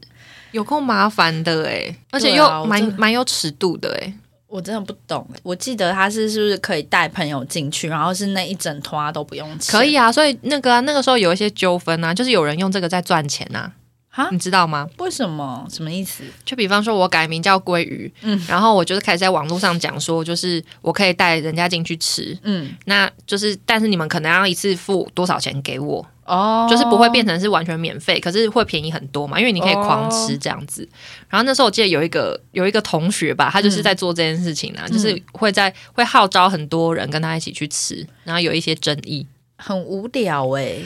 [0.53, 4.13] 有够麻烦的哎，而且又蛮蛮有尺度的哎。
[4.53, 9.73] 我真的不懂，我记得他是是不是可以带朋友进去，然后是那一整团都不用钱？
[9.73, 13.73] 可以啊，所以那个那个时候有一些纠纷啊，就是有人用这个在赚钱呐，
[14.11, 14.87] 啊，你知道吗？
[14.99, 15.67] 为什么？
[15.71, 16.23] 什么意思？
[16.45, 26.07] 就比方说，我改名叫鲑鱼，嗯，然后我就是开始在网络上讲说，就是我可以带人家进去吃，嗯，那就是，但是你们可能要一次付多少钱给我？
[26.25, 30.89] 哦，就是不会变成是完全免费，可是会便宜很多嘛，因为你可以狂吃这样子。
[31.29, 40.77] 然后那时候我记得有一个有一个同学吧，他就是在做这件事情啊，就是会在会号召很多人跟他一起去吃，然后有一些争议，很无聊哎。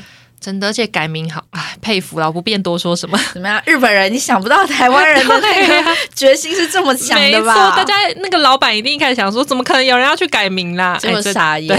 [0.46, 3.18] 真的，而且改名好，哎，佩服了，不便多说什么。
[3.34, 7.52] 怎么样，日本人，你想不到台湾人的那个 决心是这么强的吧？
[7.52, 10.96] 没错，大家那个老板一定一开始想说，怎么可能有人要去改名啦？
[11.00, 11.76] 这么傻眼。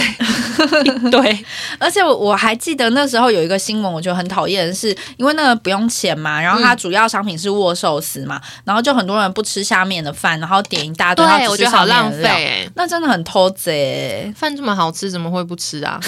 [1.09, 1.45] 对，
[1.79, 14.33] 而且我我还记得那时候有一个新闻，我觉得很讨厌，是因为那个不用钱嘛，然后它主要商品是握寿司嘛，然后就很多人不吃下面的饭，然后点一大堆，对，我觉得好浪费，那真的很偷贼。
[14.35, 15.99] 饭这么好吃，怎么会不吃啊？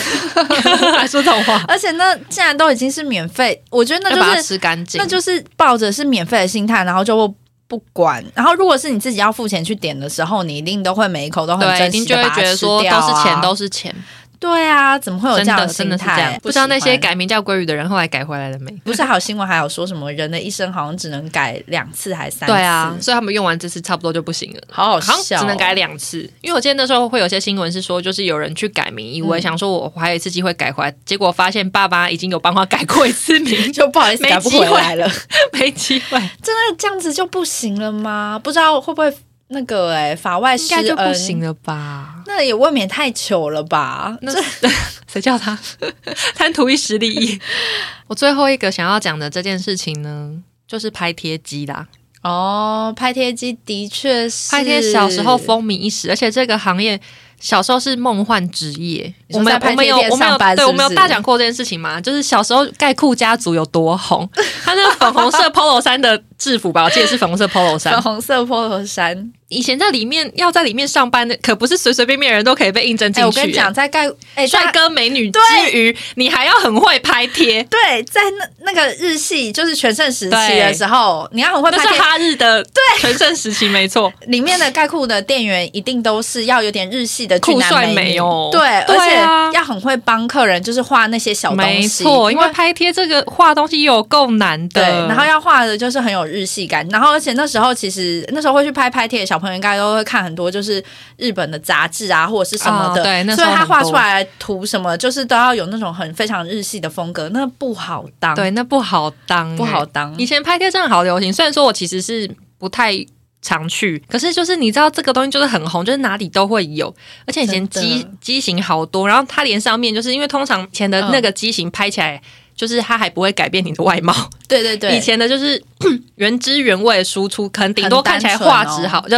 [0.97, 7.33] 还说这种话，而且那既然都已经是免费，我觉得那就是吃干净，那就是抱着是免费的心态，然后就
[7.67, 8.23] 不管。
[8.33, 13.95] 然后如果是你自己要付钱去点的时候，你一定都会每一口都很珍惜就会觉得说，都是钱，都是钱。
[14.39, 16.39] 对啊，怎么会有这样的心态？
[16.41, 18.71] 不知道那些改名叫鲑鱼的人后来改回来了没？
[18.85, 22.53] 不是还有新闻还有说什么人的一生好像只能改两次还三次？
[22.53, 24.61] 对啊，所以他们用完这次差不多就不行了。
[24.71, 26.19] 好好笑，只能改两次。
[26.41, 35.09] 因为我记得那时候会有些新闻是说，就是有人去改名，以为想说我还有一次机会改回来，结果发现爸爸已经有帮他改过一次名， 就不好意思改不回来了，
[35.53, 36.17] 没机会。
[36.41, 38.39] 真的这样子就不行了吗？
[38.41, 39.13] 不知道会不会？
[39.49, 42.23] 那个哎，法外施恩就不行了吧？
[42.27, 44.17] 那也未免太糗了吧？
[44.21, 44.31] 那
[45.11, 45.57] 谁叫他
[46.35, 47.39] 贪图一时利益？
[48.07, 50.31] 我最后一个想要讲的这件事情呢，
[50.67, 51.87] 就是拍贴机啦。
[52.21, 56.99] 哦，拍贴机的确是拍贴，小时候风靡一时，而且这个行业。
[57.41, 62.01] 小时候是梦幻职业，我们我们有我们有对我们有大讲过这件事情吗？
[62.01, 64.29] 就是小时候盖库家族有多红，
[64.61, 69.31] 他那个粉红色 polo 衫的制服吧，我记得是粉红色 polo 衫，粉红色 polo 衫。
[69.49, 73.25] 以前在里面要在里面上班的，可不是随随便便人都可以被应征进去。
[73.27, 74.07] 我跟你讲，在盖
[74.47, 75.39] 帅哥美女之
[75.73, 77.63] 余，你还要很会拍贴。
[77.63, 81.93] 对，在那那个日系就是全盛时期的时候，你要很会拍贴。
[81.93, 84.13] 是哈日的对全盛时期，没错。
[84.27, 88.49] 里面的盖库的店员一定都是要有点日系的酷帅美哦。
[88.51, 89.15] 对，而且
[89.57, 92.03] 要很会帮客人，就是画那些小东西。
[92.03, 94.83] 没错，因为拍贴这个画东西有够难的。
[94.83, 96.87] 对，然后要画的就是很有日系感。
[96.89, 100.19] 然后而且那时候其实那时候会去拍拍贴的小朋友应该都会看。
[100.19, 100.83] 很多就是
[101.15, 110.13] 日本的杂志啊，或者是什么的，对，所以他画出来图什么，就是都要有那种很非常日系的风格，那不好当，对，那不好当，不好当。
[110.17, 112.93] 以前拍贴真的好流行，虽然说我其实是不太
[113.41, 114.03] 常去。
[114.09, 116.93] 可是就是你知道这个东西就是很红，就是哪里都会有，
[117.25, 122.21] 而且以前机机型好多，然后它连上面就是因为通常以前的那个机型拍起来。
[122.59, 124.13] 就是它还不会改变你的外貌，
[124.45, 125.63] 对对对，以前的就是
[126.15, 128.89] 原汁原味的输出，可能顶多看起来画质哦。
[128.89, 129.15] 好，就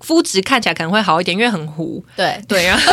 [0.00, 2.04] 肤质看起来可能会好一点，因为很糊。
[2.16, 2.42] 对。
[2.48, 2.92] 对，然后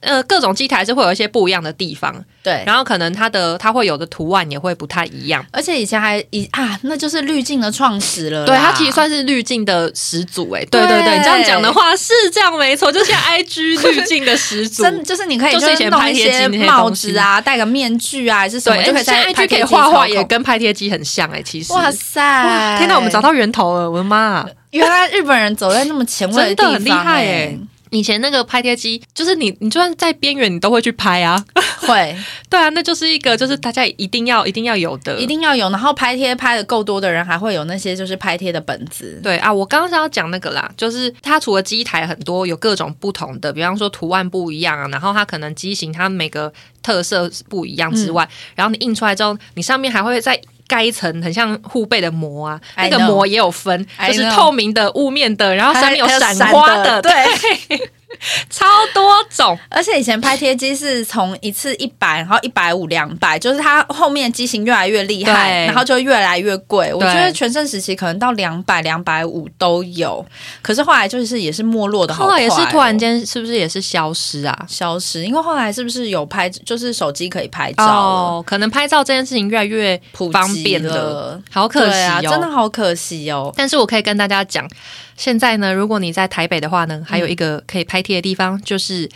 [0.00, 5.44] 呃，各种机台是会有一些不一样的地方，对，然后可能它的它会有的图案也会不太一样。
[5.52, 14.82] 而且以前还以啊，那就是滤镜的创始了啦，对，它其实算是滤镜的始祖哎、对对对对，你这样讲的话是这样没错，就是 IG 滤镜的始祖。
[14.82, 21.72] 真就是你可以就是以前弄一拍贴机些那些帽子啊，戴个面具啊，还是什么，对，就可以在现在拍 IG 可以画画也跟拍贴机很像哎、其实。
[21.72, 22.76] 哇塞！
[22.78, 24.48] 天哪，我们找到源头了，我的妈啊！
[24.70, 27.58] 原来日本人走在那么前卫真的地方、很厉害哎哎、
[27.90, 31.42] 以前那个拍贴机，就是你，你就算在边缘，你都会去拍啊。
[31.86, 32.16] 会
[32.50, 39.20] 对啊，那就是一个，就是大家一定要、一定要有的，一定要有，然后拍贴拍的够多的人，还会有那些就是拍贴的本子。
[39.22, 46.52] 对啊，我刚刚是要讲那个啦，就是它除了机台很多有各种不同的，比方说图案不一样啊，然后它可能机型它每个
[46.82, 57.10] 特色不一样之外，嗯然后你印出来之后，你上面还会再盖一层很像护背的膜啊那个膜也有分，就是透明的、雾面的，然后上面有闪花的，对，
[58.50, 59.58] 超多种。
[59.68, 66.92] 而且以前拍贴机是从一次一百，然后一百五、两百，就是它后面机型越来越厉害，然后就越来越贵。
[66.92, 70.24] 我觉得全盛时期可能到两百、两百五都有，
[70.62, 74.66] 可是后来就是也是没落的好后来也是突然间，是不是也是消失啊？
[74.68, 83.52] 消失，因为后来是不是有拍，就是手机可以拍照，哦，可能拍照这件事情越来越普及方便了了，好可惜哦，啊，真的好可惜哦。
[83.56, 84.68] 但是我可以跟大家讲，
[85.18, 89.06] 现在呢，如果你在台北的话呢，还有一个可以拍贴的地方，就是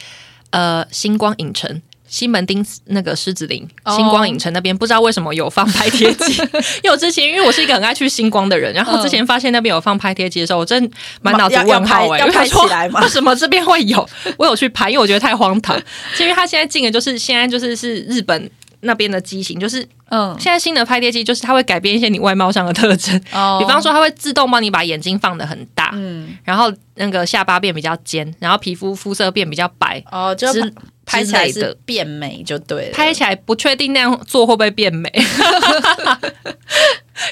[0.51, 1.81] 呃星光影城。
[2.09, 6.43] 西门町那个狮子林哦星光影城那边，不知道为什么有放拍贴机。
[6.85, 10.91] 因为我之前因为我是一个很爱去星光的人，然后之前发现那边有放拍贴机的时候，我真
[11.23, 14.07] 满脑子要问号哎、要拍要拍起来吗为什么这边会有？
[14.37, 15.75] 我有去拍，因为我觉得太荒唐。
[16.13, 18.51] 是因为他现在进的就是现在就是是日本
[18.83, 23.17] 那边的机型，就是嗯，现在新的拍贴机，就是它会改变一些你外貌上的特征。
[23.33, 30.75] 哦比方，说，它会自动帮你把眼睛放的很大，嗯，然后那个下巴变比较尖，然后皮肤肤色变比较白，哦，就之
[31.13, 35.11] 拍起来是变美就对了，拍起来不确定那样做会不会变美。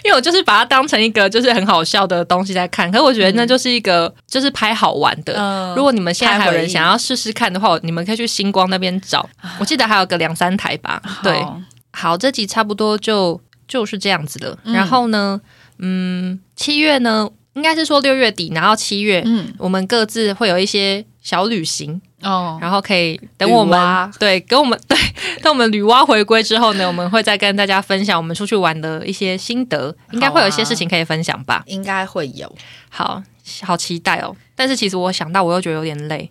[0.04, 5.34] 因为我就是把它当成一个就是很好笑的东西在看，可是我觉得那就是一个、就是拍好玩的。
[5.36, 9.28] 嗯如果你们现在还有人想要试试看的话，你们可以去星光那边找，
[9.58, 11.02] 我记得还有个两三台吧。
[11.22, 11.60] 对，好
[11.92, 14.56] 好，这集差不多就就是这样子了。
[14.64, 15.40] 然后呢，
[15.78, 24.98] 嗯，七月呢，应该是说六月底，然后七月，嗯，我们各自会有一些小旅行，哦，然后可以等我们对跟我们 对
[25.42, 31.62] 等我们女娲回归之后呢，我们会再跟大家分享我们出去玩的一些心得，应该会有一些事情可以分享吧。
[31.66, 32.54] 应该会有，
[32.88, 33.22] 好
[33.62, 34.36] 好期待哦！
[34.54, 36.30] 但是其实我想到，我又觉得有点累。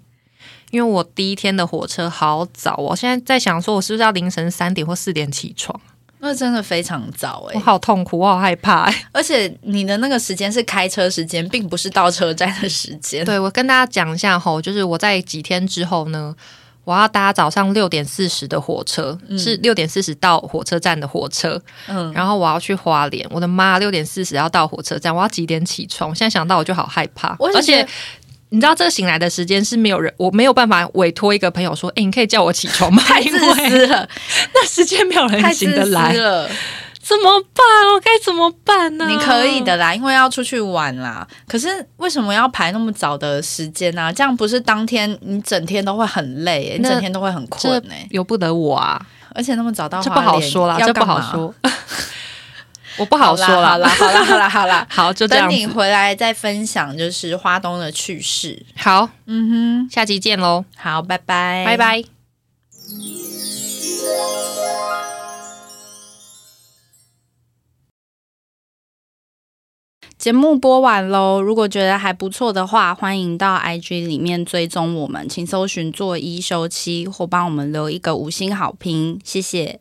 [0.71, 5.79] 因为我第一天的火车好早哦，我现在在想说，我是不是要凌晨三点或四点起床？
[6.21, 9.05] 那真的非常早哎、我好痛苦，我好害怕、欸。
[9.11, 13.23] 而且你的那个时间是开车时间，并不是到车站的时间。
[13.25, 16.35] 对，我跟大家讲一下吼，就是我在几天之后呢，
[16.83, 23.25] 我要搭早上六点四十的火车，是六点四十到火车站的火车，嗯，然后我要去花莲。
[23.29, 26.09] 我的妈，六点四十要到火车站，我要几点起床？
[26.09, 27.87] 我现在想到我就好害怕，而且。
[28.49, 33.01] 你知道这个醒来的时间是没有人，我没有办法委托一个朋友说，哎、你可以叫我起床吗？
[33.03, 34.09] 太自私了，
[34.53, 36.49] 那时间没有人醒得来，了。
[37.01, 37.65] 怎么办？
[37.93, 39.07] 我该怎么办呢？
[39.09, 41.27] 你可以的啦，因为要出去玩啦。
[41.47, 51.53] 可是为什么要排那么早的时间呢、这样不是当天你整天都会很累、欸，你整天都会很困这哎、由不得我啊，而且那么早到这不好说啦，这不好说，
[52.99, 54.87] 我不不好说好啦，好啦，好啦，好啦。
[54.91, 55.65] 好，就这样等你。
[55.65, 58.65] 回来再分享，就是花东的趣事。
[58.75, 61.77] 好，嗯哼下期见喽，好，拜拜，拜。
[61.77, 62.03] 拜。
[70.17, 79.79] 节目播完喽，如果觉得还不错的话，欢迎到 IG 里面追踪我们，请搜寻“做一休七”或帮我们留一个五星好评，谢谢。